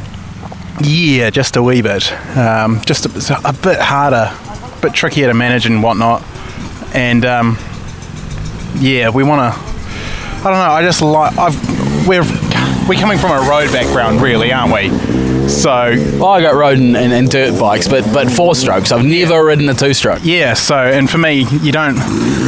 Yeah, 0.82 1.30
just 1.30 1.56
a 1.56 1.62
wee 1.62 1.82
bit. 1.82 2.12
Um, 2.36 2.80
just 2.86 3.06
a, 3.06 3.40
a, 3.44 3.52
bit 3.52 3.78
harder, 3.80 4.30
a 4.32 4.78
bit 4.80 4.94
trickier 4.94 5.28
to 5.28 5.34
manage 5.34 5.66
and 5.66 5.82
whatnot. 5.82 6.22
And 6.94 7.24
um, 7.24 7.58
yeah, 8.78 9.10
we 9.10 9.24
want 9.24 9.54
to. 9.54 9.60
I 9.60 10.42
don't 10.44 10.52
know. 10.52 10.72
I 10.72 10.82
just 10.82 11.02
like. 11.02 11.36
I've 11.36 11.79
we're 12.06 12.24
we're 12.88 13.00
coming 13.00 13.18
from 13.18 13.30
a 13.30 13.48
road 13.48 13.70
background, 13.72 14.20
really, 14.20 14.52
aren't 14.52 14.72
we? 14.72 14.88
So 15.48 15.94
Well, 16.18 16.28
I 16.28 16.40
got 16.40 16.54
road 16.54 16.78
and, 16.78 16.96
in, 16.96 17.12
in 17.12 17.26
dirt 17.26 17.58
bikes, 17.58 17.88
but 17.88 18.04
but 18.12 18.30
four 18.30 18.54
strokes. 18.54 18.92
I've 18.92 19.04
never 19.04 19.44
ridden 19.44 19.68
a 19.68 19.74
two 19.74 19.94
stroke. 19.94 20.20
yeah, 20.22 20.54
so 20.54 20.76
and 20.76 21.10
for 21.10 21.18
me, 21.18 21.44
you 21.62 21.72
don't. 21.72 21.96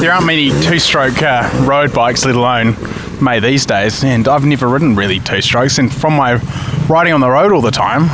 There 0.00 0.12
aren't 0.12 0.26
many 0.26 0.50
two-stroke 0.62 1.22
uh, 1.22 1.48
road 1.64 1.92
bikes, 1.92 2.24
let 2.24 2.34
alone 2.34 2.76
made 3.22 3.42
these 3.42 3.66
days. 3.66 4.02
And 4.02 4.26
I've 4.26 4.44
never 4.44 4.68
ridden 4.68 4.96
really 4.96 5.20
two-strokes. 5.20 5.78
And 5.78 5.92
from 5.92 6.14
my 6.14 6.34
riding 6.88 7.12
on 7.12 7.20
the 7.20 7.30
road 7.30 7.52
all 7.52 7.60
the 7.60 7.70
time, 7.70 8.08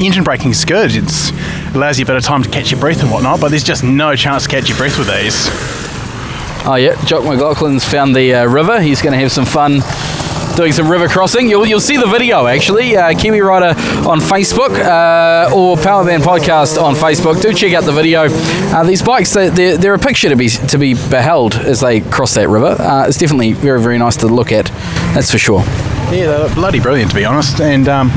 engine 0.00 0.24
braking 0.24 0.52
is 0.52 0.64
good. 0.64 0.94
It's 0.94 1.30
allows 1.74 1.98
you 1.98 2.04
a 2.04 2.06
bit 2.06 2.16
of 2.16 2.22
time 2.22 2.42
to 2.42 2.48
catch 2.50 2.70
your 2.70 2.80
breath 2.80 3.02
and 3.02 3.10
whatnot. 3.10 3.40
But 3.40 3.50
there's 3.50 3.64
just 3.64 3.82
no 3.84 4.14
chance 4.16 4.44
to 4.44 4.48
catch 4.48 4.68
your 4.68 4.78
breath 4.78 4.98
with 4.98 5.08
these. 5.08 5.48
Oh 6.66 6.76
yeah, 6.76 6.94
Jock 7.04 7.24
McLaughlin's 7.24 7.84
found 7.84 8.16
the 8.16 8.34
uh, 8.34 8.46
river. 8.46 8.80
He's 8.80 9.02
going 9.02 9.12
to 9.12 9.18
have 9.18 9.32
some 9.32 9.44
fun 9.44 9.80
doing 10.56 10.72
some 10.72 10.90
river 10.90 11.08
crossing. 11.08 11.48
You'll, 11.48 11.66
you'll 11.66 11.80
see 11.80 11.96
the 11.96 12.06
video 12.06 12.46
actually, 12.46 12.96
uh, 12.96 13.18
Kiwi 13.18 13.40
Rider 13.40 13.78
on 14.08 14.20
Facebook 14.20 14.78
uh, 14.78 15.54
or 15.54 15.76
Powerband 15.76 16.22
Podcast 16.22 16.80
on 16.80 16.94
Facebook. 16.94 17.40
Do 17.40 17.52
check 17.52 17.72
out 17.74 17.84
the 17.84 17.92
video. 17.92 18.26
Uh, 18.30 18.84
these 18.84 19.02
bikes, 19.02 19.32
they're, 19.32 19.50
they're, 19.50 19.76
they're 19.76 19.94
a 19.94 19.98
picture 19.98 20.28
to 20.28 20.36
be 20.36 20.48
to 20.48 20.78
be 20.78 20.94
beheld 20.94 21.54
as 21.54 21.80
they 21.80 22.00
cross 22.00 22.34
that 22.34 22.48
river. 22.48 22.76
Uh, 22.78 23.06
it's 23.08 23.18
definitely 23.18 23.52
very 23.52 23.80
very 23.80 23.98
nice 23.98 24.16
to 24.18 24.26
look 24.26 24.52
at. 24.52 24.66
That's 25.14 25.30
for 25.30 25.38
sure. 25.38 25.60
Yeah, 26.10 26.26
they're 26.26 26.54
bloody 26.54 26.80
brilliant 26.80 27.10
to 27.10 27.16
be 27.16 27.24
honest, 27.24 27.60
and 27.60 27.88
um, 27.88 28.08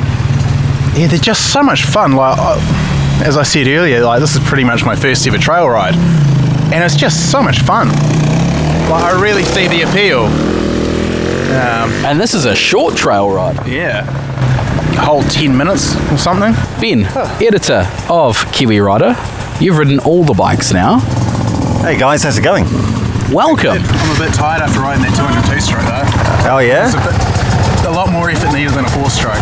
yeah, 0.96 1.08
they're 1.08 1.18
just 1.20 1.52
so 1.52 1.64
much 1.64 1.86
fun. 1.86 2.14
Like 2.14 2.38
uh, 2.40 3.24
as 3.24 3.38
I 3.38 3.44
said 3.44 3.68
earlier, 3.68 4.04
like 4.04 4.20
this 4.20 4.36
is 4.36 4.48
pretty 4.48 4.64
much 4.64 4.86
my 4.86 4.96
first 4.96 5.26
ever 5.28 5.38
trail 5.38 5.68
ride, 5.68 5.96
and 5.96 6.84
it's 6.84 6.96
just 6.96 7.32
so 7.32 7.42
much 7.42 7.62
fun. 7.62 7.88
Like 8.90 9.04
I 9.04 9.20
really 9.22 9.44
see 9.44 9.68
the 9.68 9.82
appeal. 9.82 10.57
Um, 11.48 11.92
And 12.06 12.20
this 12.20 12.34
is 12.34 12.46
a 12.46 12.56
short 12.56 12.96
trail 12.98 13.30
ride. 13.32 13.66
yeah, 13.68 14.04
a 14.98 15.02
whole 15.02 15.24
ten 15.24 15.56
minutes 15.56 15.96
or 16.12 16.18
something. 16.18 16.54
Ben, 16.82 17.06
editor 17.42 17.88
of 18.10 18.50
Kiwi 18.52 18.80
Rider, 18.82 19.16
you've 19.60 19.78
ridden 19.78 20.00
all 20.00 20.24
the 20.26 20.34
bikes 20.34 20.74
now. 20.74 21.00
Hey 21.82 21.98
guys, 21.98 22.24
how's 22.24 22.38
it 22.38 22.42
going? 22.44 22.66
Welcome. 23.32 23.78
I'm 23.84 24.16
a 24.16 24.20
bit 24.20 24.34
tired 24.34 24.62
after 24.62 24.80
riding 24.82 25.04
that 25.04 25.16
202 25.16 25.60
stroke 25.62 25.84
though. 25.88 26.52
Oh 26.52 26.58
It's 26.60 26.94
a, 26.96 27.00
yeah, 27.00 27.82
bit, 27.84 27.88
a 27.88 27.92
lot 27.92 28.12
more 28.12 28.30
effort 28.30 28.52
needed 28.54 28.72
than 28.74 28.84
a 28.86 28.90
four 28.92 29.10
stroke. 29.10 29.36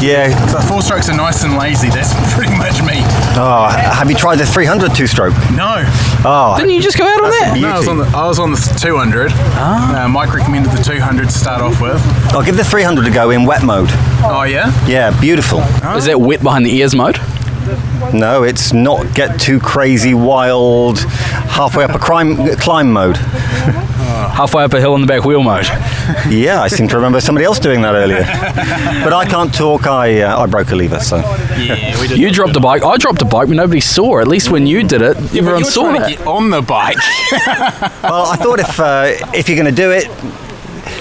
yeah. 0.00 0.32
So 0.48 0.60
four 0.60 0.80
strokes 0.82 1.08
are 1.08 1.16
nice 1.16 1.44
and 1.44 1.56
lazy. 1.58 1.88
That's 1.90 2.12
pretty 2.34 2.56
much 2.56 2.80
me. 2.80 3.00
Oh, 3.36 3.68
have 3.68 4.08
you 4.08 4.16
tried 4.16 4.36
the 4.36 4.46
300 4.46 4.94
two-stroke? 4.94 5.34
No, 5.52 5.84
Oh, 6.28 6.56
Didn't 6.58 6.72
you 6.74 6.82
just 6.82 6.98
go 6.98 7.04
out 7.04 7.22
on 7.22 7.30
that? 7.30 7.56
No, 7.60 7.68
I 7.68 7.78
was 7.78 7.86
on 7.88 7.98
the, 7.98 8.04
I 8.06 8.26
was 8.26 8.38
on 8.40 8.50
the 8.50 8.76
200. 8.80 9.30
Uh, 9.32 10.08
Mike 10.08 10.34
recommended 10.34 10.72
the 10.72 10.82
200 10.82 11.26
to 11.26 11.30
start 11.30 11.62
off 11.62 11.80
with. 11.80 12.00
I'll 12.34 12.42
give 12.44 12.56
the 12.56 12.64
300 12.64 13.06
a 13.06 13.10
go 13.10 13.30
in 13.30 13.44
wet 13.46 13.62
mode. 13.62 13.88
Oh, 14.24 14.42
yeah? 14.42 14.72
Yeah, 14.86 15.18
beautiful. 15.20 15.60
Is 15.96 16.06
that 16.06 16.20
wet 16.20 16.42
behind 16.42 16.66
the 16.66 16.74
ears 16.74 16.94
mode? 16.96 17.18
No, 18.12 18.42
it's 18.42 18.72
not 18.72 19.14
get 19.14 19.38
too 19.40 19.58
crazy, 19.60 20.14
wild, 20.14 20.98
halfway 21.56 21.84
up 21.84 21.94
a 21.94 21.98
crime, 21.98 22.36
climb 22.56 22.92
mode. 22.92 23.16
Halfway 23.16 24.62
up 24.64 24.72
a 24.74 24.80
hill 24.80 24.92
on 24.94 25.00
the 25.00 25.06
back 25.06 25.24
wheel 25.24 25.42
mode. 25.42 25.64
Yeah, 26.28 26.60
I 26.60 26.68
seem 26.68 26.88
to 26.88 26.96
remember 26.96 27.20
somebody 27.20 27.44
else 27.46 27.58
doing 27.58 27.82
that 27.82 27.94
earlier. 27.94 28.24
But 29.02 29.12
I 29.12 29.24
can't 29.24 29.52
talk. 29.52 29.86
I 29.86 30.20
uh, 30.20 30.42
I 30.42 30.46
broke 30.46 30.70
a 30.70 30.76
lever, 30.76 31.00
so 31.00 31.16
Yeah, 31.16 31.98
we 32.00 32.08
did. 32.08 32.18
You 32.18 32.30
dropped 32.30 32.54
a 32.56 32.60
bike. 32.60 32.82
I 32.82 32.96
dropped 32.98 33.22
a 33.22 33.24
bike, 33.24 33.48
but 33.48 33.56
nobody 33.56 33.80
saw. 33.80 34.20
At 34.20 34.28
least 34.28 34.50
when 34.50 34.66
you 34.66 34.82
did 34.82 35.00
it, 35.02 35.16
everyone 35.34 35.64
saw 35.64 35.92
to 35.92 36.02
it. 36.04 36.18
get 36.18 36.26
on 36.26 36.50
the 36.50 36.60
bike. 36.62 36.96
well, 38.02 38.26
I 38.26 38.36
thought 38.36 38.60
if 38.60 38.78
uh, 38.78 39.14
if 39.34 39.48
you're 39.48 39.56
going 39.60 39.74
to 39.74 39.82
do 39.82 39.90
it, 39.90 40.06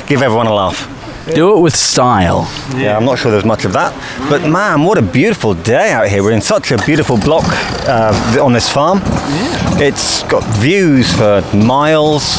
give 0.08 0.22
everyone 0.22 0.48
a 0.48 0.54
laugh. 0.54 0.95
Do 1.34 1.58
it 1.58 1.60
with 1.60 1.76
style. 1.76 2.48
Yeah, 2.76 2.96
I'm 2.96 3.06
not 3.06 3.18
sure 3.18 3.32
there's 3.32 3.46
much 3.46 3.66
of 3.66 3.74
that. 3.74 3.94
But 4.30 4.48
man, 4.48 4.84
what 4.84 5.00
a 5.00 5.02
beautiful 5.02 5.56
day 5.56 5.92
out 5.92 6.08
here. 6.08 6.22
We're 6.22 6.32
in 6.32 6.42
such 6.42 6.72
a 6.72 6.78
beautiful 6.86 7.18
block 7.18 7.46
uh, 7.88 8.40
on 8.40 8.54
this 8.54 8.70
farm. 8.72 9.00
Yeah. 9.00 9.80
It's 9.80 10.22
got 10.24 10.44
views 10.60 11.12
for 11.14 11.42
miles. 11.56 12.38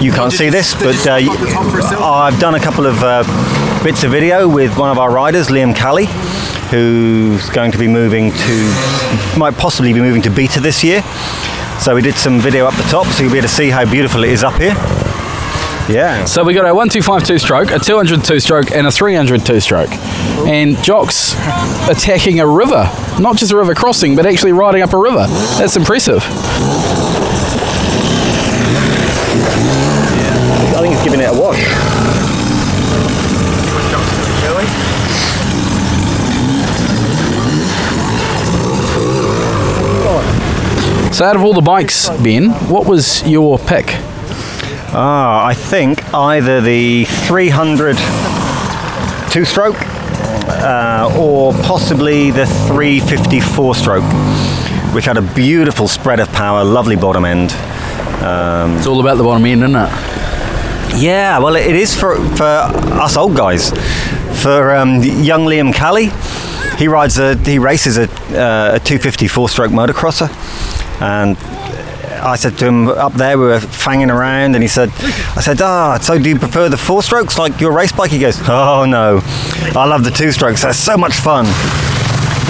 You 0.00 0.10
can't 0.10 0.32
see 0.32 0.48
this, 0.48 0.74
but 0.74 1.06
uh, 1.06 1.16
up 1.30 1.38
the 1.38 1.46
top 1.46 1.70
for 1.70 1.78
a 1.78 1.82
selfie? 1.82 2.02
I've 2.02 2.40
done 2.40 2.54
a 2.54 2.60
couple 2.60 2.86
of 2.86 3.02
uh, 3.02 3.24
bits 3.84 4.04
of 4.04 4.10
video 4.10 4.48
with 4.48 4.76
one 4.78 4.90
of 4.90 4.98
our 4.98 5.12
riders, 5.12 5.48
Liam 5.48 5.78
Callie, 5.78 6.08
who's 6.70 7.48
going 7.50 7.72
to 7.72 7.78
be 7.78 7.86
moving 7.86 8.32
to, 8.32 9.38
might 9.38 9.54
possibly 9.56 9.92
be 9.92 10.00
moving 10.00 10.22
to 10.22 10.30
Beta 10.30 10.60
this 10.60 10.82
year. 10.82 11.02
So 11.78 11.94
we 11.94 12.02
did 12.02 12.14
some 12.14 12.40
video 12.40 12.66
up 12.66 12.74
the 12.74 12.82
top, 12.84 13.06
so 13.06 13.22
you'll 13.22 13.32
be 13.32 13.38
able 13.38 13.48
to 13.48 13.54
see 13.54 13.68
how 13.68 13.88
beautiful 13.88 14.24
it 14.24 14.30
is 14.30 14.42
up 14.42 14.60
here. 14.60 14.74
Yeah. 15.88 16.24
So 16.24 16.42
we 16.44 16.54
got 16.54 16.64
a 16.66 16.74
1252 16.74 17.38
stroke, 17.38 17.70
a 17.70 17.78
202 17.78 18.40
stroke, 18.40 18.72
and 18.72 18.86
a 18.86 18.90
302 18.90 19.60
stroke. 19.60 19.90
And 20.46 20.82
Jock's 20.82 21.34
attacking 21.88 22.40
a 22.40 22.46
river. 22.46 22.90
Not 23.20 23.36
just 23.36 23.52
a 23.52 23.56
river 23.56 23.74
crossing, 23.74 24.16
but 24.16 24.24
actually 24.24 24.52
riding 24.52 24.82
up 24.82 24.94
a 24.94 24.98
river. 24.98 25.26
That's 25.58 25.76
impressive. 25.76 26.22
I 30.72 30.80
think 30.80 30.94
he's 30.94 31.04
giving 31.04 31.20
it 31.20 31.28
a 31.28 31.38
wash. 31.38 31.62
So 41.14 41.24
out 41.24 41.36
of 41.36 41.44
all 41.44 41.52
the 41.52 41.60
bikes, 41.60 42.08
Ben, 42.08 42.50
what 42.68 42.86
was 42.88 43.22
your 43.24 43.56
pick? 43.56 43.86
Ah, 44.96 45.44
I 45.44 45.54
think 45.54 46.14
either 46.14 46.60
the 46.60 47.04
300 47.04 47.96
two 49.28 49.44
stroke 49.44 49.74
uh, 50.46 51.12
or 51.18 51.52
possibly 51.64 52.30
the 52.30 52.46
354 52.46 53.74
stroke, 53.74 54.04
which 54.94 55.06
had 55.06 55.16
a 55.16 55.22
beautiful 55.34 55.88
spread 55.88 56.20
of 56.20 56.28
power, 56.32 56.62
lovely 56.62 56.94
bottom 56.94 57.24
end. 57.24 57.50
It's 58.78 58.86
all 58.86 59.00
about 59.00 59.16
the 59.16 59.24
bottom 59.24 59.44
end, 59.44 59.64
isn't 59.64 59.74
it? 59.74 59.90
Yeah, 61.02 61.40
well, 61.40 61.56
it 61.56 61.74
is 61.74 61.98
for, 61.98 62.14
for 62.36 62.44
us 62.44 63.16
old 63.16 63.36
guys. 63.36 63.70
For 64.42 64.76
um, 64.76 65.02
young 65.02 65.46
Liam 65.46 65.74
Callie, 65.74 66.10
he 66.78 66.86
rides 66.86 67.18
a 67.18 67.36
he 67.38 67.58
races 67.58 67.98
a, 67.98 68.04
uh, 68.04 68.76
a 68.76 68.78
254 68.78 69.48
stroke 69.48 69.72
motocrosser, 69.72 70.30
and 71.00 71.36
I 72.24 72.36
said 72.36 72.56
to 72.58 72.66
him 72.66 72.88
up 72.88 73.12
there, 73.12 73.36
we 73.38 73.44
were 73.44 73.58
fanging 73.58 74.10
around, 74.10 74.54
and 74.54 74.62
he 74.62 74.68
said, 74.68 74.88
I 75.36 75.42
said, 75.42 75.60
ah, 75.60 75.98
so 75.98 76.18
do 76.18 76.30
you 76.30 76.38
prefer 76.38 76.70
the 76.70 76.76
four 76.76 77.02
strokes 77.02 77.38
like 77.38 77.60
your 77.60 77.72
race 77.72 77.92
bike? 77.92 78.10
He 78.10 78.18
goes, 78.18 78.40
oh 78.48 78.86
no, 78.88 79.20
I 79.78 79.84
love 79.86 80.04
the 80.04 80.10
two 80.10 80.32
strokes. 80.32 80.62
That's 80.62 80.78
so 80.78 80.96
much 80.96 81.12
fun. 81.14 81.44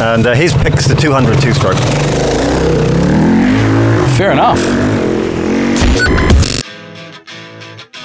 And 0.00 0.26
uh, 0.26 0.34
his 0.34 0.54
pick's 0.54 0.86
the 0.86 0.94
200 0.94 1.40
two 1.40 1.52
stroke. 1.52 1.76
Fair 4.16 4.30
enough. 4.30 4.60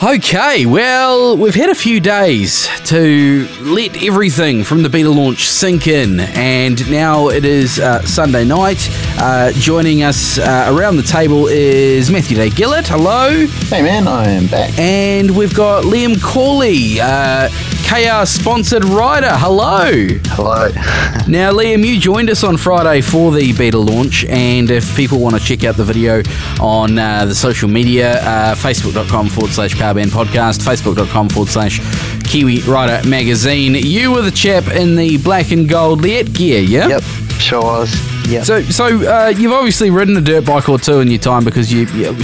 Okay, 0.02 0.66
well, 0.66 1.38
we've 1.38 1.56
had 1.56 1.70
a 1.70 1.76
few 1.76 2.00
days 2.00 2.68
to 2.90 3.48
let 3.62 4.02
everything 4.02 4.64
from 4.64 4.82
the 4.82 4.90
beta 4.90 5.12
launch 5.12 5.48
sink 5.48 5.86
in, 5.86 6.20
and 6.20 6.90
now 6.90 7.30
it 7.30 7.46
is 7.46 7.78
uh, 7.78 8.02
Sunday 8.02 8.44
night. 8.44 8.80
Uh, 9.20 9.52
joining 9.52 10.02
us 10.02 10.40
uh, 10.40 10.74
around 10.76 10.96
the 10.96 11.04
table 11.04 11.46
is 11.46 12.10
Matthew 12.10 12.36
Day 12.36 12.50
Gillett. 12.50 12.88
Hello. 12.88 13.46
Hey 13.68 13.84
man, 13.84 14.08
I 14.08 14.30
am 14.30 14.48
back. 14.48 14.76
And 14.80 15.38
we've 15.38 15.54
got 15.54 15.84
Liam 15.84 16.20
Corley, 16.20 17.00
uh, 17.00 17.50
KR 17.86 18.26
sponsored 18.26 18.86
rider. 18.86 19.34
Hello. 19.34 19.92
Hello. 20.30 20.70
Now, 21.30 21.52
Liam, 21.52 21.86
you 21.86 22.00
joined 22.00 22.32
us 22.32 22.44
on 22.44 22.58
Friday 22.58 23.02
for 23.02 23.32
the 23.32 23.54
beta 23.54 23.78
launch, 23.78 24.26
and 24.26 24.72
if 24.72 24.96
people 24.96 25.20
want 25.20 25.36
to 25.36 25.42
check 25.42 25.64
out 25.64 25.76
the 25.76 25.84
video 25.84 26.24
on 26.60 26.98
uh, 26.98 27.26
the 27.26 27.36
social 27.36 27.70
media, 27.70 28.20
uh, 28.22 28.56
facebook.com 28.56 29.30
forward 29.30 29.52
slash 29.52 29.76
Powerband 29.76 30.08
Podcast, 30.08 30.62
facebook.com 30.62 31.30
forward 31.30 31.52
slash 31.52 31.82
Kiwi 32.30 32.62
Rider 32.62 33.08
Magazine, 33.10 33.74
you 33.74 34.12
were 34.12 34.22
the 34.22 34.30
chap 34.30 34.68
in 34.68 34.96
the 34.96 35.18
black 35.18 35.52
and 35.52 35.68
gold 35.68 36.02
Leatt 36.02 36.32
gear, 36.32 36.62
yeah? 36.62 36.88
Yep, 36.88 37.02
sure 37.40 37.64
was. 37.64 38.30
Yep. 38.30 38.46
So, 38.46 38.62
so 38.62 38.86
uh, 38.86 39.30
you've 39.30 39.52
obviously 39.52 39.90
ridden 39.90 40.16
a 40.16 40.22
dirt 40.22 40.46
bike 40.46 40.70
or 40.70 40.78
two 40.78 41.00
in 41.00 41.08
your 41.08 41.18
time 41.18 41.44
because 41.44 41.74
you, 41.74 41.88
you 41.88 42.16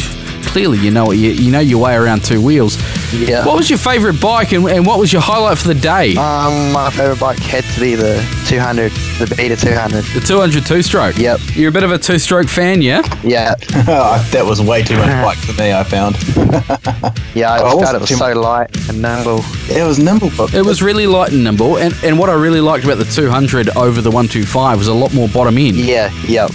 clearly 0.44 0.78
you 0.78 0.92
know 0.92 1.12
you, 1.12 1.32
you 1.32 1.52
know 1.52 1.60
your 1.60 1.82
way 1.82 1.96
around 1.96 2.24
two 2.24 2.40
wheels. 2.40 2.76
Yeah. 3.14 3.46
What 3.46 3.56
was 3.58 3.70
your 3.70 3.80
favourite 3.80 4.20
bike, 4.20 4.52
and, 4.52 4.68
and 4.68 4.86
what 4.86 5.00
was 5.00 5.12
your 5.14 5.22
highlight 5.22 5.58
for 5.58 5.68
the 5.68 5.76
day? 5.76 6.16
um, 6.16 6.72
my 6.72 6.90
favorite 6.90 7.20
bike 7.20 7.40
had 7.40 7.64
to 7.64 7.80
be 7.80 7.96
the 7.96 8.16
200, 8.48 8.92
the 9.20 9.34
Beta 9.36 9.56
200. 9.56 10.04
the 10.14 10.20
200 10.20 10.66
two 10.66 10.82
stroke? 10.82 11.18
Yep. 11.18 11.40
You're 11.54 11.70
a 11.70 11.72
bit 11.72 11.84
of 11.84 11.92
a 11.92 11.98
two 11.98 12.18
stroke 12.20 12.48
fan, 12.48 12.82
yeah? 12.82 13.02
Yeah, 13.24 13.56
that 13.86 14.44
was 14.46 14.62
way 14.62 14.84
too 14.84 14.98
much 14.98 15.08
bike 15.24 15.38
for 15.38 15.54
me. 15.62 15.74
I 15.74 15.84
found 15.84 16.16
yeah. 17.36 17.52
I 17.52 17.62
I 17.64 17.80
just 17.80 17.94
it 17.94 18.00
was 18.02 18.10
too 18.10 18.16
so 18.16 18.34
light 18.34 18.76
and 18.90 19.02
nimble. 19.02 19.40
it 19.70 19.86
was 19.86 20.00
nimble, 20.00 20.32
but 20.38 20.54
It 20.54 20.66
was 20.66 20.82
really 20.82 21.08
light 21.08 21.32
and 21.32 21.44
nimble, 21.44 21.78
and, 21.78 21.94
and 22.04 22.18
what 22.20 22.30
I 22.30 22.34
really 22.34 22.62
liked 22.62 22.86
about 22.86 22.98
the 22.98 23.06
200 23.06 23.70
over 23.78 24.02
the 24.02 24.10
125 24.12 24.78
was 24.78 24.88
a 24.88 24.94
lot 24.94 25.14
more 25.14 25.28
bottom 25.30 25.58
end. 25.58 25.78
Yeah, 25.78 26.12
yep. 26.28 26.52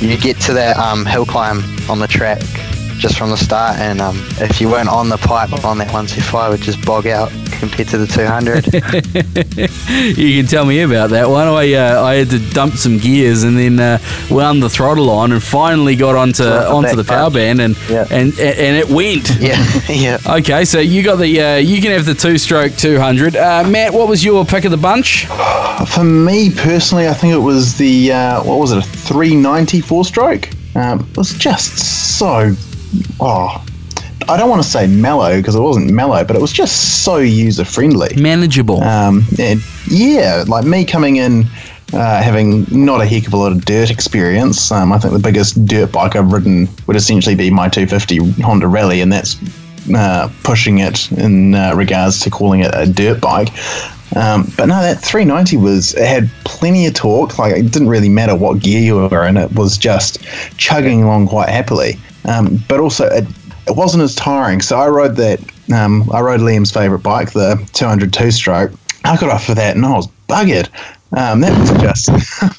You 0.00 0.16
get 0.16 0.38
to 0.42 0.52
that 0.54 0.76
um, 0.76 1.04
hill 1.04 1.26
climb 1.26 1.62
on 1.90 1.98
the 1.98 2.06
track 2.06 2.40
just 2.98 3.16
from 3.16 3.30
the 3.30 3.36
start, 3.36 3.78
and 3.78 4.00
um, 4.00 4.16
if 4.40 4.60
you 4.60 4.68
weren't 4.68 4.88
on 4.88 5.08
the 5.08 5.16
pipe 5.18 5.52
on 5.64 5.78
that 5.78 5.86
125, 5.92 6.48
it 6.48 6.52
would 6.52 6.60
just 6.60 6.84
bog 6.84 7.06
out 7.06 7.30
compared 7.52 7.88
to 7.88 7.98
the 7.98 8.06
200. 8.06 8.66
You 10.18 10.40
can 10.40 10.46
tell 10.46 10.64
me 10.64 10.80
about 10.82 11.10
that 11.10 11.28
one. 11.28 11.46
I 11.48 11.72
uh, 11.74 12.02
I 12.02 12.14
had 12.16 12.30
to 12.30 12.38
dump 12.50 12.74
some 12.74 12.98
gears 12.98 13.42
and 13.42 13.58
then 13.58 13.78
uh, 13.80 13.98
wound 14.30 14.62
the 14.62 14.68
throttle 14.68 15.10
on 15.10 15.32
and 15.32 15.42
finally 15.42 15.96
got 15.96 16.14
onto 16.14 16.44
Got 16.44 16.62
the 16.64 16.68
onto 16.70 16.96
the 16.96 17.04
power 17.04 17.24
punch. 17.24 17.34
band 17.34 17.60
and 17.60 17.76
Yeah. 17.88 18.06
and 18.10 18.32
and 18.38 18.76
it 18.76 18.88
went. 18.88 19.30
yeah, 19.40 19.64
yeah. 19.88 20.18
Okay, 20.26 20.64
so 20.64 20.78
you 20.80 21.02
got 21.02 21.16
the 21.16 21.40
uh, 21.40 21.56
you 21.56 21.80
can 21.82 21.90
have 21.92 22.04
the 22.06 22.14
two 22.14 22.38
stroke 22.38 22.74
200. 22.76 23.36
Uh, 23.36 23.64
Matt, 23.68 23.92
what 23.92 24.08
was 24.08 24.24
your 24.24 24.44
pick 24.44 24.64
of 24.64 24.70
the 24.70 24.76
bunch? 24.76 25.26
For 25.88 26.04
me 26.04 26.50
personally, 26.54 27.08
I 27.08 27.12
think 27.14 27.34
it 27.34 27.38
was 27.38 27.76
the 27.76 28.12
uh, 28.12 28.42
what 28.44 28.58
was 28.58 28.72
it, 28.72 28.78
a 28.78 28.82
390 28.82 29.80
four 29.80 30.04
stroke. 30.04 30.48
Um, 30.74 31.00
it 31.10 31.16
was 31.16 31.34
just 31.34 31.78
so. 32.18 32.54
Oh, 33.20 33.64
I 34.28 34.36
don't 34.36 34.50
want 34.50 34.62
to 34.62 34.68
say 34.68 34.86
mellow 34.86 35.36
because 35.36 35.54
it 35.54 35.60
wasn't 35.60 35.90
mellow, 35.90 36.22
but 36.24 36.36
it 36.36 36.42
was 36.42 36.52
just 36.52 37.04
so 37.04 37.16
user 37.16 37.64
friendly. 37.64 38.14
Manageable. 38.20 38.82
Um, 38.82 39.24
and 39.38 39.62
yeah, 39.86 40.44
like 40.46 40.64
me 40.64 40.84
coming 40.84 41.16
in, 41.16 41.44
uh, 41.92 42.22
having 42.22 42.66
not 42.70 43.00
a 43.00 43.06
heck 43.06 43.26
of 43.26 43.32
a 43.32 43.36
lot 43.36 43.52
of 43.52 43.64
dirt 43.64 43.90
experience. 43.90 44.70
Um, 44.70 44.92
I 44.92 44.98
think 44.98 45.14
the 45.14 45.20
biggest 45.20 45.64
dirt 45.64 45.92
bike 45.92 46.14
I've 46.16 46.32
ridden 46.32 46.68
would 46.86 46.96
essentially 46.96 47.34
be 47.34 47.50
my 47.50 47.68
250 47.68 48.42
Honda 48.42 48.68
Rally, 48.68 49.00
and 49.00 49.12
that's 49.12 49.36
uh, 49.94 50.30
pushing 50.42 50.78
it 50.78 51.10
in 51.12 51.54
uh, 51.54 51.74
regards 51.74 52.20
to 52.20 52.30
calling 52.30 52.60
it 52.60 52.70
a 52.74 52.86
dirt 52.86 53.20
bike. 53.20 53.48
Um, 54.16 54.52
but 54.56 54.66
no, 54.66 54.80
that 54.80 55.00
390 55.00 55.56
was 55.58 55.94
it 55.94 56.06
had 56.06 56.30
plenty 56.44 56.86
of 56.86 56.94
torque. 56.94 57.38
Like 57.38 57.56
it 57.56 57.72
didn't 57.72 57.88
really 57.88 58.08
matter 58.08 58.34
what 58.34 58.60
gear 58.60 58.80
you 58.80 58.96
were 58.96 59.26
in; 59.26 59.36
it 59.36 59.52
was 59.52 59.78
just 59.78 60.22
chugging 60.58 61.02
along 61.02 61.28
quite 61.28 61.48
happily. 61.48 61.98
Um, 62.28 62.62
but 62.68 62.80
also, 62.80 63.06
it, 63.06 63.24
it 63.66 63.76
wasn't 63.76 64.02
as 64.02 64.14
tiring. 64.14 64.60
So 64.60 64.78
I 64.78 64.88
rode 64.88 65.16
that. 65.16 65.40
Um, 65.72 66.08
I 66.12 66.20
rode 66.20 66.40
Liam's 66.40 66.70
favorite 66.70 67.00
bike, 67.00 67.32
the 67.32 67.56
202 67.72 68.30
stroke. 68.30 68.72
I 69.04 69.16
got 69.16 69.30
off 69.30 69.48
of 69.48 69.56
that 69.56 69.76
and 69.76 69.84
I 69.84 69.92
was 69.92 70.08
buggered. 70.28 70.68
Um, 71.16 71.40
that 71.40 71.58
was 71.58 71.70
just 71.80 72.10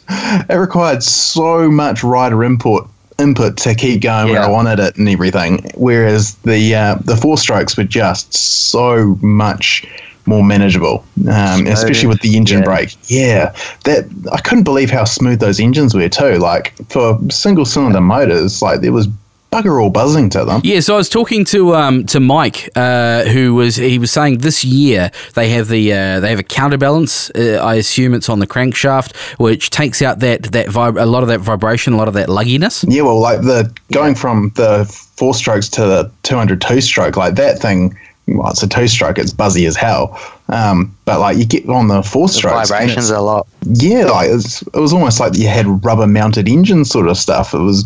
it 0.50 0.56
required 0.56 1.04
so 1.04 1.70
much 1.70 2.04
rider 2.04 2.44
input 2.44 2.90
input 3.20 3.58
to 3.58 3.76
keep 3.76 4.02
going 4.02 4.32
where 4.32 4.42
I 4.42 4.48
wanted 4.48 4.80
it 4.80 4.96
and 4.96 5.08
everything. 5.08 5.70
Whereas 5.76 6.36
the 6.38 6.74
uh, 6.74 6.96
the 7.04 7.16
four 7.16 7.38
strokes 7.38 7.78
were 7.78 7.84
just 7.84 8.34
so 8.34 9.18
much 9.22 9.86
more 10.26 10.44
manageable, 10.44 11.04
um, 11.28 11.68
especially 11.68 12.08
with 12.08 12.22
the 12.22 12.38
engine 12.38 12.60
yeah. 12.60 12.66
brake. 12.66 12.96
Yeah, 13.08 13.56
that 13.84 14.06
I 14.32 14.42
couldn't 14.42 14.64
believe 14.64 14.90
how 14.90 15.04
smooth 15.04 15.40
those 15.40 15.60
engines 15.60 15.94
were 15.94 16.10
too. 16.10 16.38
Like 16.38 16.74
for 16.90 17.20
single 17.30 17.66
cylinder 17.66 18.02
motors, 18.02 18.62
like 18.62 18.82
there 18.82 18.94
was 18.94 19.08
bugger 19.52 19.82
all 19.82 19.90
buzzing 19.90 20.30
to 20.32 20.46
them. 20.46 20.62
Yeah, 20.64 20.80
so 20.80 20.94
I 20.94 20.98
was 20.98 21.10
talking 21.10 21.44
to 21.46 21.76
um, 21.76 22.06
to 22.08 22.20
Mike, 22.20 22.70
uh, 22.76 23.24
who 23.26 23.56
was 23.56 23.76
he 23.76 23.98
was 24.00 24.12
saying 24.12 24.40
this 24.40 24.64
year 24.64 25.12
they 25.36 25.50
have 25.50 25.68
the 25.68 25.92
uh, 25.94 26.20
they 26.20 26.30
have 26.30 26.40
a 26.40 26.44
counterbalance. 26.44 27.30
Uh, 27.32 27.60
I 27.64 27.76
assume 27.76 28.14
it's 28.14 28.30
on 28.30 28.40
the 28.40 28.48
crankshaft, 28.48 29.16
which 29.40 29.70
takes 29.70 30.02
out 30.02 30.20
that 30.20 30.44
that 30.52 30.68
vib- 30.68 31.02
a 31.02 31.06
lot 31.06 31.24
of 31.24 31.30
that 31.30 31.40
vibration, 31.40 31.94
a 31.94 31.98
lot 31.98 32.08
of 32.08 32.14
that 32.16 32.30
lugginess. 32.30 32.86
Yeah, 32.88 33.04
well, 33.04 33.20
like 33.20 33.42
the 33.42 33.74
going 33.92 34.16
from 34.16 34.52
the 34.56 34.86
four 35.16 35.34
strokes 35.34 35.68
to 35.70 35.82
the 35.82 36.12
202 36.24 36.82
stroke, 36.82 37.18
like 37.18 37.36
that 37.36 37.60
thing. 37.60 37.98
Well, 38.28 38.52
it's 38.52 38.62
a 38.62 38.68
two 38.68 38.88
stroke. 38.88 39.18
It's 39.18 39.34
buzzy 39.34 39.66
as 39.66 39.76
hell. 39.76 40.16
Um, 40.50 40.96
but 41.06 41.20
like 41.20 41.38
you 41.38 41.46
get 41.46 41.68
on 41.68 41.88
the 41.88 42.04
four 42.04 42.28
The 42.28 42.34
strokes, 42.34 42.70
and 42.70 42.80
vibrations 42.80 43.10
a 43.10 43.20
lot. 43.22 43.48
yeah, 43.66 44.06
like 44.06 44.30
it's, 44.30 44.62
it 44.62 44.76
was 44.76 44.94
almost 44.94 45.20
like 45.20 45.36
you 45.36 45.48
had 45.48 45.84
rubber 45.84 46.06
mounted 46.06 46.48
engine 46.48 46.86
sort 46.86 47.08
of 47.08 47.18
stuff. 47.18 47.56
It 47.56 47.60
was 47.60 47.86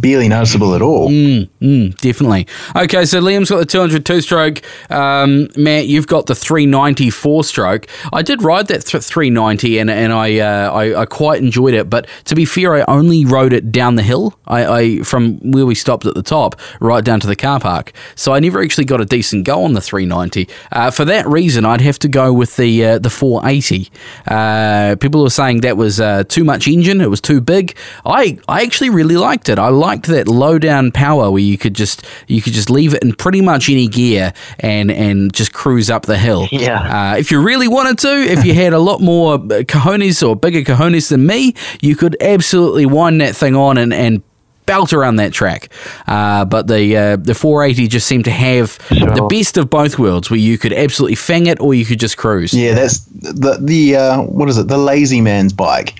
barely 0.00 0.28
noticeable 0.28 0.74
at 0.74 0.82
all. 0.82 1.08
Mm, 1.08 1.48
mm, 1.60 1.96
definitely. 1.98 2.46
Okay, 2.76 3.04
so 3.04 3.20
Liam's 3.20 3.50
got 3.50 3.58
the 3.58 3.66
202 3.66 4.20
stroke. 4.20 4.62
Um, 4.90 5.48
Matt, 5.56 5.86
you've 5.86 6.06
got 6.06 6.26
the 6.26 6.34
394 6.34 7.44
stroke. 7.44 7.86
I 8.12 8.22
did 8.22 8.42
ride 8.42 8.68
that 8.68 8.84
th- 8.86 9.02
390 9.02 9.78
and, 9.78 9.90
and 9.90 10.12
I, 10.12 10.38
uh, 10.38 10.70
I 10.72 11.02
I 11.02 11.06
quite 11.06 11.42
enjoyed 11.42 11.74
it. 11.74 11.90
But 11.90 12.06
to 12.24 12.34
be 12.34 12.44
fair, 12.44 12.74
I 12.74 12.84
only 12.88 13.24
rode 13.24 13.52
it 13.52 13.72
down 13.72 13.96
the 13.96 14.02
hill. 14.02 14.38
I, 14.46 14.66
I 14.66 14.98
from 15.00 15.38
where 15.52 15.66
we 15.66 15.74
stopped 15.74 16.06
at 16.06 16.14
the 16.14 16.22
top 16.22 16.60
right 16.80 17.04
down 17.04 17.20
to 17.20 17.26
the 17.26 17.36
car 17.36 17.60
park. 17.60 17.92
So 18.14 18.32
I 18.32 18.40
never 18.40 18.62
actually 18.62 18.84
got 18.84 19.00
a 19.00 19.04
decent 19.04 19.44
go 19.44 19.64
on 19.64 19.72
the 19.74 19.80
390. 19.80 20.48
Uh, 20.70 20.90
for 20.90 21.04
that 21.04 21.26
reason, 21.26 21.64
I'd 21.64 21.80
have 21.80 21.98
to 22.00 22.08
go 22.08 22.32
with 22.32 22.56
the 22.56 22.84
uh, 22.84 22.98
the 22.98 23.10
480. 23.10 23.90
Uh, 24.26 24.96
people 24.96 25.22
were 25.22 25.30
saying 25.30 25.60
that 25.62 25.76
was 25.76 26.00
uh, 26.00 26.24
too 26.24 26.44
much 26.44 26.68
engine. 26.68 27.00
It 27.00 27.10
was 27.10 27.20
too 27.20 27.40
big. 27.40 27.76
I 28.04 28.38
I 28.48 28.62
actually 28.62 28.90
really 28.90 29.16
liked 29.16 29.48
it. 29.48 29.58
I 29.58 29.68
liked 29.82 30.06
that 30.06 30.28
low 30.28 30.58
down 30.58 30.92
power 30.92 31.30
where 31.30 31.42
you 31.42 31.58
could 31.58 31.74
just 31.74 32.06
you 32.28 32.40
could 32.40 32.52
just 32.52 32.70
leave 32.70 32.94
it 32.94 33.02
in 33.02 33.12
pretty 33.12 33.40
much 33.40 33.68
any 33.68 33.88
gear 33.88 34.32
and 34.60 34.90
and 34.90 35.32
just 35.32 35.52
cruise 35.52 35.90
up 35.90 36.06
the 36.06 36.18
hill. 36.18 36.48
Yeah. 36.62 37.12
Uh, 37.12 37.16
if 37.16 37.32
you 37.32 37.42
really 37.42 37.66
wanted 37.66 37.98
to, 38.00 38.08
if 38.08 38.44
you 38.44 38.54
had 38.54 38.72
a 38.72 38.78
lot 38.78 39.00
more 39.00 39.34
uh, 39.34 39.64
cojones 39.66 40.22
or 40.26 40.36
bigger 40.36 40.60
cojones 40.60 41.08
than 41.08 41.26
me, 41.26 41.54
you 41.80 41.96
could 41.96 42.16
absolutely 42.20 42.86
wind 42.86 43.20
that 43.20 43.34
thing 43.34 43.56
on 43.56 43.78
and 43.78 43.92
and 43.92 44.22
belt 44.66 44.92
around 44.92 45.16
that 45.16 45.32
track. 45.32 45.70
Uh, 46.06 46.44
but 46.44 46.68
the 46.68 46.96
uh, 46.96 47.16
the 47.16 47.34
480 47.34 47.88
just 47.88 48.06
seemed 48.06 48.24
to 48.26 48.30
have 48.30 48.78
the 48.90 49.26
best 49.28 49.56
of 49.56 49.70
both 49.70 49.98
worlds, 49.98 50.30
where 50.30 50.38
you 50.38 50.56
could 50.56 50.72
absolutely 50.72 51.16
fang 51.16 51.46
it 51.46 51.58
or 51.60 51.74
you 51.74 51.84
could 51.84 51.98
just 51.98 52.16
cruise. 52.16 52.54
Yeah, 52.54 52.74
that's 52.74 53.00
the 53.06 53.58
the 53.60 53.96
uh, 53.96 54.22
what 54.22 54.48
is 54.48 54.58
it? 54.58 54.68
The 54.68 54.78
lazy 54.78 55.20
man's 55.20 55.52
bike. 55.52 55.94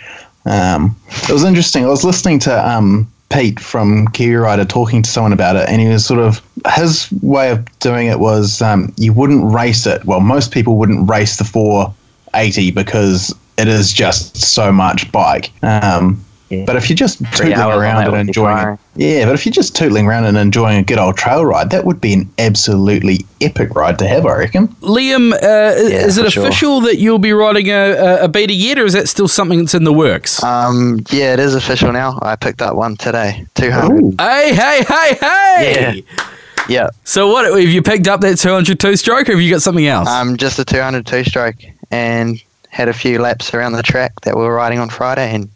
Um, 0.45 0.97
it 1.25 1.33
was 1.33 1.45
interesting. 1.45 1.85
I 1.85 1.88
was 1.88 2.05
listening 2.05 2.38
to 2.40 2.68
um, 2.68 3.12
Pete 3.33 3.59
from 3.59 4.09
Kiwi 4.09 4.35
Rider 4.35 4.64
talking 4.64 5.03
to 5.03 5.11
someone 5.11 5.33
about 5.33 5.57
it, 5.57 5.68
and 5.68 5.81
he 5.81 5.88
was 5.88 6.05
sort 6.05 6.21
of 6.21 6.42
his 6.75 7.11
way 7.23 7.51
of 7.51 7.79
doing 7.79 8.07
it 8.07 8.21
was 8.21 8.61
um, 8.61 8.92
you 8.97 9.12
wouldn't 9.12 9.53
race 9.53 9.87
it. 9.87 10.05
Well, 10.05 10.21
most 10.21 10.53
people 10.53 10.77
wouldn't 10.77 11.09
race 11.09 11.37
the 11.37 11.45
480 11.45 12.71
because 12.73 13.35
it 13.57 13.68
is 13.68 13.92
just 13.92 14.37
so 14.37 14.71
much 14.71 15.11
bike. 15.12 15.51
Um, 15.62 16.23
Yeah. 16.53 16.65
But 16.67 16.77
if 16.77 16.91
you're 16.91 16.97
just 16.97 17.23
tootling 17.23 17.57
around 17.57 18.07
and 18.07 18.29
enjoying 18.29 18.57
tiring. 18.57 18.79
it, 18.97 19.03
yeah, 19.03 19.25
but 19.25 19.35
if 19.35 19.47
you're 19.47 19.53
just 19.55 19.75
tootling 19.75 20.07
around 20.07 20.27
and 20.27 20.37
enjoying 20.37 20.79
a 20.79 20.83
good 20.83 20.99
old 20.99 21.17
trail 21.17 21.47
ride, 21.47 21.71
that 21.71 21.87
would 21.87 21.99
be 21.99 22.12
an 22.12 22.31
absolutely 22.38 23.25
epic 23.41 23.75
ride 23.75 23.99
to 24.01 24.07
have, 24.07 24.27
I 24.27 24.37
reckon. 24.37 24.69
Liam, 24.83 25.33
uh, 25.33 25.75
is 25.77 26.19
it 26.19 26.25
for 26.25 26.31
sure. 26.31 26.47
official 26.47 26.81
that 26.83 26.99
you'll 26.99 27.19
be 27.19 27.33
riding 27.33 27.69
a, 27.69 27.93
a, 27.93 28.25
a 28.25 28.29
beta 28.29 28.53
yet, 28.53 28.79
or 28.79 28.85
is 28.85 28.93
that 28.93 29.09
still 29.09 29.29
something 29.29 29.61
that's 29.61 29.75
in 29.75 29.85
the 29.85 29.95
works? 29.95 30.43
Um, 30.43 31.01
yeah, 31.11 31.33
it 31.33 31.41
is 31.41 31.55
official 31.55 31.91
now. 31.91 32.19
I 32.21 32.37
picked 32.37 32.61
up 32.61 32.77
one 32.77 32.97
today. 32.97 33.47
200. 33.55 34.21
hey, 34.21 34.55
hey, 34.55 34.85
hey, 34.87 35.15
hey! 35.15 36.05
Yeah. 36.07 36.25
Yeah. 36.69 36.91
So 37.05 37.29
what 37.29 37.47
have 37.47 37.69
you 37.69 37.83
picked 37.83 38.09
up 38.09 38.21
that 38.21 38.38
202 38.38 38.97
stroke, 38.97 39.29
or 39.29 39.33
have 39.33 39.41
you 39.41 39.51
got 39.51 39.62
something 39.62 39.87
else? 39.87 40.09
Um, 40.09 40.37
just 40.37 40.59
a 40.59 40.65
202 40.65 41.25
stroke 41.25 41.57
and 41.91 42.43
had 42.69 42.88
a 42.88 42.93
few 42.93 43.19
laps 43.19 43.53
around 43.55 43.73
the 43.73 43.83
track 43.83 44.21
that 44.23 44.37
we 44.37 44.43
were 44.43 44.55
riding 44.55 44.79
on 44.79 44.88
Friday 44.88 45.35
and 45.35 45.49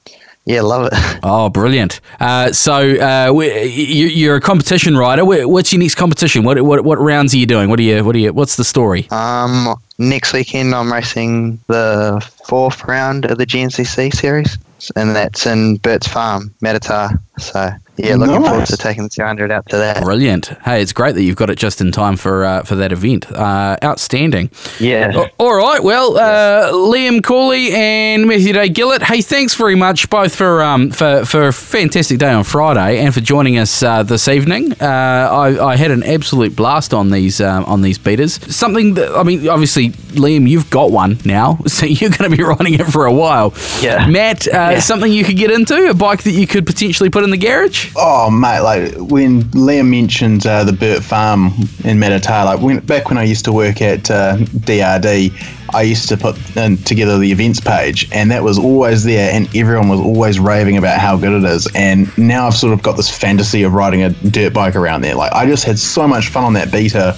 yeah, 0.47 0.63
love 0.63 0.87
it. 0.91 0.93
oh, 1.23 1.51
brilliant! 1.51 2.01
Uh, 2.19 2.53
so 2.53 2.73
uh, 2.97 3.33
we- 3.33 3.65
you, 3.65 4.07
you're 4.07 4.37
a 4.37 4.41
competition 4.41 4.97
rider. 4.97 5.25
What's 5.25 5.73
your 5.73 5.81
next 5.81 5.97
competition? 5.97 6.45
What, 6.45 6.61
what 6.63 6.85
what 6.85 6.99
rounds 6.99 7.35
are 7.35 7.39
you 7.39 7.47
doing? 7.47 7.69
What 7.69 7.79
are 7.79 7.83
you? 7.83 8.03
What 8.05 8.15
are 8.17 8.19
you? 8.19 8.33
What's 8.33 8.57
the 8.57 8.65
story? 8.65 9.07
Um, 9.11 9.75
next 9.99 10.33
weekend 10.33 10.75
I'm 10.75 10.93
racing 10.93 11.59
the 11.67 12.27
fourth 12.47 12.85
round 12.85 13.27
of 13.27 13.39
the 13.39 13.47
GNCC 13.47 14.15
series 14.15 14.57
and 14.95 15.17
that's 15.17 15.47
in 15.47 15.77
Burt's 15.79 16.07
Farm, 16.07 16.55
Meditar. 16.63 17.19
So 17.39 17.71
yeah, 17.99 18.15
looking 18.17 18.43
forward 18.43 18.67
to 18.67 18.77
taking 18.77 19.03
the 19.05 19.09
200 19.09 19.51
out 19.51 19.67
to 19.71 19.77
that. 19.77 20.03
Brilliant! 20.03 20.47
Hey, 20.65 20.81
it's 20.83 20.93
great 20.93 21.15
that 21.15 21.23
you've 21.23 21.37
got 21.37 21.51
it 21.51 21.57
just 21.59 21.81
in 21.81 21.93
time 21.93 22.17
for 22.17 22.45
uh, 22.45 22.63
for 22.63 22.77
that 22.77 22.93
event. 22.93 23.31
Uh, 23.31 23.77
outstanding. 23.83 24.51
Yeah. 24.81 25.13
A- 25.15 25.31
All 25.39 25.55
right. 25.55 25.83
Well, 25.83 26.17
uh, 26.19 26.73
Liam 26.73 27.23
Cooley 27.23 27.73
and 27.75 28.27
Matthew 28.27 28.53
Day 28.55 28.69
Gillett. 28.69 29.03
Hey, 29.03 29.21
thanks 29.23 29.55
very 29.55 29.75
much 29.75 30.09
both 30.11 30.35
for 30.35 30.63
um 30.63 30.91
for, 30.91 31.25
for 31.25 31.49
a 31.49 31.53
fantastic 31.53 32.19
day 32.19 32.31
on 32.31 32.45
Friday 32.45 32.99
and 33.01 33.13
for 33.13 33.21
joining 33.21 33.59
us 33.59 33.83
uh, 33.83 34.03
this 34.03 34.29
evening. 34.29 34.73
Uh, 34.81 34.85
I, 34.87 35.73
I 35.73 35.77
had 35.77 35.91
an 35.91 36.03
absolute 36.03 36.55
blast 36.57 36.93
on 36.95 37.11
these 37.11 37.41
um, 37.41 37.65
on 37.65 37.83
these 37.83 37.99
beaters. 37.99 38.35
Something 38.55 38.95
that 38.95 39.15
I 39.15 39.23
mean, 39.23 39.47
obviously, 39.49 39.91
Liam, 40.17 40.49
you've 40.49 40.71
got 40.71 40.91
one 40.91 41.19
now, 41.25 41.59
so 41.67 41.85
you're 41.87 42.11
going 42.11 42.31
to 42.31 42.37
be 42.37 42.43
riding 42.45 42.75
it 42.75 42.85
for 42.87 43.05
a 43.07 43.13
while. 43.13 43.53
Yeah. 43.81 44.07
Matt, 44.07 44.47
uh, 44.49 44.81
something 44.81 45.13
you 45.13 45.25
could 45.25 45.37
get 45.37 45.51
into, 45.51 45.91
a 45.91 45.95
bike 45.95 46.23
that 46.23 46.33
you 46.33 46.47
could 46.47 46.65
potentially 46.67 47.11
put 47.11 47.26
in 47.27 47.31
the 47.31 47.37
garage. 47.37 47.93
Oh 47.97 48.31
mate, 48.31 48.61
like 48.61 48.95
when 48.95 49.43
Liam 49.53 49.91
mentioned 49.91 50.47
uh, 50.47 50.65
the 50.65 50.73
Burt 50.73 51.03
Farm 51.03 51.47
in 51.85 51.99
Meditar, 51.99 52.45
like 52.45 52.61
when, 52.61 52.81
back 52.81 53.09
when 53.09 53.19
I 53.19 53.25
used 53.25 53.45
to 53.47 53.53
work 53.53 53.83
at 53.83 54.11
uh, 54.11 54.37
DRD, 54.39 55.33
I 55.75 55.83
used 55.83 56.09
to 56.09 56.17
put 56.17 56.37
in, 56.57 56.77
together 56.79 57.19
the 57.19 57.31
events 57.33 57.61
page, 57.61 58.09
and 58.13 58.31
that 58.31 58.45
was 58.45 58.59
always 58.59 59.05
there, 59.05 59.33
and 59.33 59.55
everyone 59.55 59.89
was 59.89 60.01
always 60.01 60.39
raving 60.39 60.77
about 60.77 61.01
how 61.01 61.17
good 61.17 61.33
it 61.33 61.45
is. 61.45 61.69
And 61.75 62.17
now 62.17 62.47
I've 62.47 62.55
sort 62.55 62.73
of 62.73 62.83
got 62.83 62.97
this 62.97 63.11
fantasy 63.11 63.65
of 63.65 63.75
riding 63.75 64.03
a 64.03 64.11
dirt 64.11 64.55
bike 64.55 64.77
around 64.77 65.03
there. 65.03 65.17
Like 65.17 65.33
I 65.33 65.47
just 65.47 65.65
had 65.65 65.79
so 65.79 66.07
much 66.07 66.29
fun 66.29 66.45
on 66.45 66.53
that 66.55 66.71
beta 66.71 67.17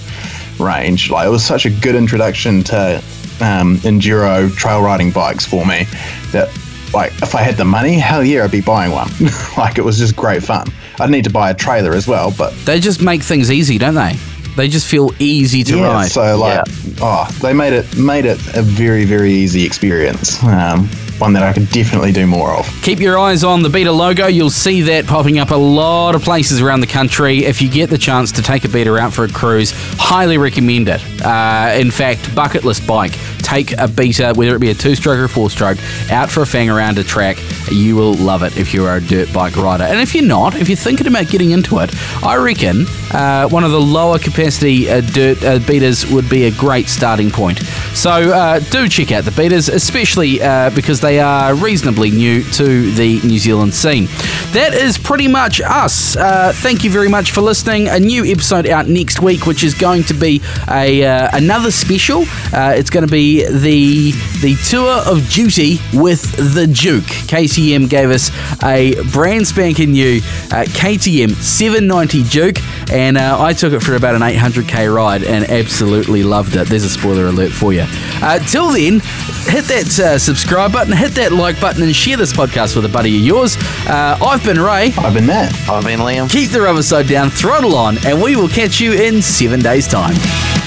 range. 0.59 1.11
Like 1.11 1.27
it 1.27 1.29
was 1.29 1.45
such 1.45 1.65
a 1.65 1.69
good 1.69 1.95
introduction 1.95 2.63
to 2.63 2.95
um, 3.41 3.77
enduro 3.77 4.53
trail 4.55 4.81
riding 4.81 5.11
bikes 5.11 5.45
for 5.45 5.65
me 5.65 5.85
that 6.31 6.49
like 6.93 7.11
if 7.21 7.35
I 7.35 7.41
had 7.41 7.55
the 7.55 7.65
money, 7.65 7.93
hell 7.93 8.23
yeah, 8.23 8.43
I'd 8.43 8.51
be 8.51 8.61
buying 8.61 8.91
one. 8.91 9.09
like 9.57 9.77
it 9.77 9.83
was 9.83 9.97
just 9.97 10.15
great 10.15 10.43
fun. 10.43 10.67
I'd 10.99 11.09
need 11.09 11.23
to 11.25 11.29
buy 11.29 11.49
a 11.51 11.53
trailer 11.53 11.93
as 11.93 12.07
well, 12.07 12.33
but 12.37 12.53
They 12.65 12.79
just 12.79 13.01
make 13.01 13.23
things 13.23 13.51
easy, 13.51 13.77
don't 13.77 13.95
they? 13.95 14.13
They 14.55 14.67
just 14.67 14.87
feel 14.87 15.11
easy 15.19 15.63
to 15.65 15.77
yeah, 15.77 15.87
ride. 15.93 16.11
so 16.11 16.37
like, 16.37 16.65
oh, 17.01 17.29
they 17.41 17.53
made 17.53 17.71
it 17.73 17.97
made 17.97 18.25
it 18.25 18.39
a 18.57 18.61
very 18.61 19.05
very 19.05 19.31
easy 19.31 19.63
experience. 19.65 20.43
Um, 20.43 20.89
one 21.19 21.33
that 21.33 21.43
I 21.43 21.51
could 21.53 21.69
definitely 21.69 22.11
do 22.13 22.25
more 22.25 22.53
of. 22.53 22.65
Keep 22.81 22.99
your 22.99 23.19
eyes 23.19 23.43
on 23.43 23.61
the 23.61 23.69
Beta 23.69 23.91
logo. 23.91 24.27
You'll 24.27 24.49
see 24.49 24.81
that 24.83 25.05
popping 25.05 25.37
up 25.37 25.51
a 25.51 25.55
lot 25.55 26.15
of 26.15 26.23
places 26.23 26.61
around 26.61 26.79
the 26.79 26.87
country. 26.87 27.43
If 27.45 27.61
you 27.61 27.69
get 27.69 27.89
the 27.89 27.97
chance 27.97 28.31
to 28.33 28.41
take 28.41 28.63
a 28.63 28.69
Beta 28.69 28.95
out 28.95 29.11
for 29.13 29.25
a 29.25 29.29
cruise, 29.29 29.71
highly 29.97 30.37
recommend 30.37 30.87
it. 30.87 31.01
Uh, 31.21 31.73
in 31.77 31.91
fact, 31.91 32.33
bucket 32.33 32.63
list 32.63 32.87
bike. 32.87 33.13
Take 33.49 33.75
a 33.79 33.87
Beta, 33.87 34.33
whether 34.35 34.55
it 34.55 34.59
be 34.59 34.69
a 34.69 34.75
two 34.75 34.93
stroke 34.93 35.17
or 35.17 35.27
four 35.27 35.49
stroke, 35.49 35.79
out 36.11 36.29
for 36.29 36.43
a 36.43 36.45
fang 36.45 36.69
around 36.69 36.99
a 36.99 37.03
track. 37.03 37.37
You 37.71 37.95
will 37.95 38.13
love 38.13 38.43
it 38.43 38.55
if 38.57 38.75
you 38.75 38.85
are 38.85 38.97
a 38.97 39.01
dirt 39.01 39.33
bike 39.33 39.55
rider. 39.55 39.85
And 39.85 39.99
if 39.99 40.13
you're 40.13 40.23
not, 40.23 40.53
if 40.53 40.69
you're 40.69 40.75
thinking 40.75 41.07
about 41.07 41.29
getting 41.29 41.49
into 41.49 41.79
it, 41.79 41.89
I 42.23 42.35
reckon 42.35 42.85
uh, 43.11 43.49
one 43.49 43.63
of 43.63 43.71
the 43.71 43.81
lower 43.81 44.19
capacity 44.19 44.87
uh, 44.87 45.01
dirt 45.01 45.43
uh, 45.43 45.57
Betas 45.57 46.13
would 46.13 46.29
be 46.29 46.43
a 46.43 46.51
great 46.51 46.89
starting 46.89 47.31
point. 47.31 47.59
So 47.99 48.11
uh, 48.11 48.59
do 48.59 48.87
check 48.87 49.11
out 49.11 49.25
the 49.25 49.31
Betas, 49.31 49.67
especially 49.67 50.41
uh, 50.41 50.69
because 50.69 51.01
they 51.01 51.19
are 51.19 51.53
reasonably 51.53 52.11
new 52.11 52.45
to 52.53 52.91
the 52.93 53.19
New 53.27 53.37
Zealand 53.37 53.73
scene. 53.73 54.05
That 54.53 54.73
is 54.73 54.97
pretty 54.97 55.27
much 55.27 55.59
us. 55.59 56.15
Uh, 56.15 56.53
thank 56.55 56.85
you 56.85 56.91
very 56.91 57.09
much 57.09 57.31
for 57.31 57.41
listening. 57.41 57.89
A 57.89 57.99
new 57.99 58.23
episode 58.23 58.67
out 58.67 58.87
next 58.87 59.21
week, 59.21 59.45
which 59.45 59.65
is 59.65 59.73
going 59.73 60.03
to 60.03 60.13
be 60.13 60.41
a 60.69 61.03
uh, 61.03 61.29
another 61.33 61.71
special. 61.71 62.21
Uh, 62.53 62.73
it's 62.73 62.89
going 62.89 63.05
to 63.05 63.11
be 63.11 63.43
the 63.45 64.11
the 64.39 64.55
tour 64.69 65.01
of 65.05 65.29
duty 65.29 65.79
with 65.93 66.55
the 66.55 66.67
Duke. 66.67 67.03
KTM 67.03 67.89
gave 67.89 68.11
us 68.11 68.31
a 68.63 68.95
brand 69.11 69.45
spanking 69.45 69.91
new 69.91 70.19
uh, 70.51 70.63
KTM 70.69 71.35
790 71.35 72.23
Duke, 72.29 72.59
and 72.93 73.17
I 73.17 73.51
took 73.51 73.73
it 73.73 73.81
for 73.81 73.95
about 73.95 74.15
an 74.15 74.21
800k 74.21 74.95
ride 74.95 75.25
and 75.25 75.43
absolutely 75.49 76.23
loved 76.23 76.55
it. 76.55 76.69
There's 76.69 76.85
a 76.85 76.89
spoiler 76.89 77.25
alert 77.25 77.51
for 77.51 77.73
you. 77.73 77.88
Uh, 78.21 78.39
till 78.39 78.71
then, 78.71 78.99
hit 79.45 79.65
that 79.65 79.99
uh, 79.99 80.17
subscribe 80.17 80.71
button, 80.71 80.93
hit 80.93 81.11
that 81.13 81.31
like 81.31 81.59
button, 81.59 81.83
and 81.83 81.95
share 81.95 82.17
this 82.17 82.33
podcast 82.33 82.75
with 82.75 82.85
a 82.85 82.89
buddy 82.89 83.17
of 83.17 83.23
yours. 83.23 83.57
Uh, 83.87 84.17
I've 84.21 84.43
been 84.43 84.59
Ray. 84.59 84.93
I've 84.97 85.13
been 85.13 85.25
Mat. 85.25 85.53
I've 85.69 85.85
been 85.85 85.99
Liam. 85.99 86.29
Keep 86.29 86.51
the 86.51 86.61
rubber 86.61 86.83
side 86.83 87.07
down, 87.07 87.29
throttle 87.29 87.75
on, 87.75 87.97
and 88.05 88.21
we 88.21 88.35
will 88.35 88.49
catch 88.49 88.79
you 88.79 88.93
in 88.93 89.21
seven 89.21 89.59
days' 89.61 89.87
time. 89.87 90.58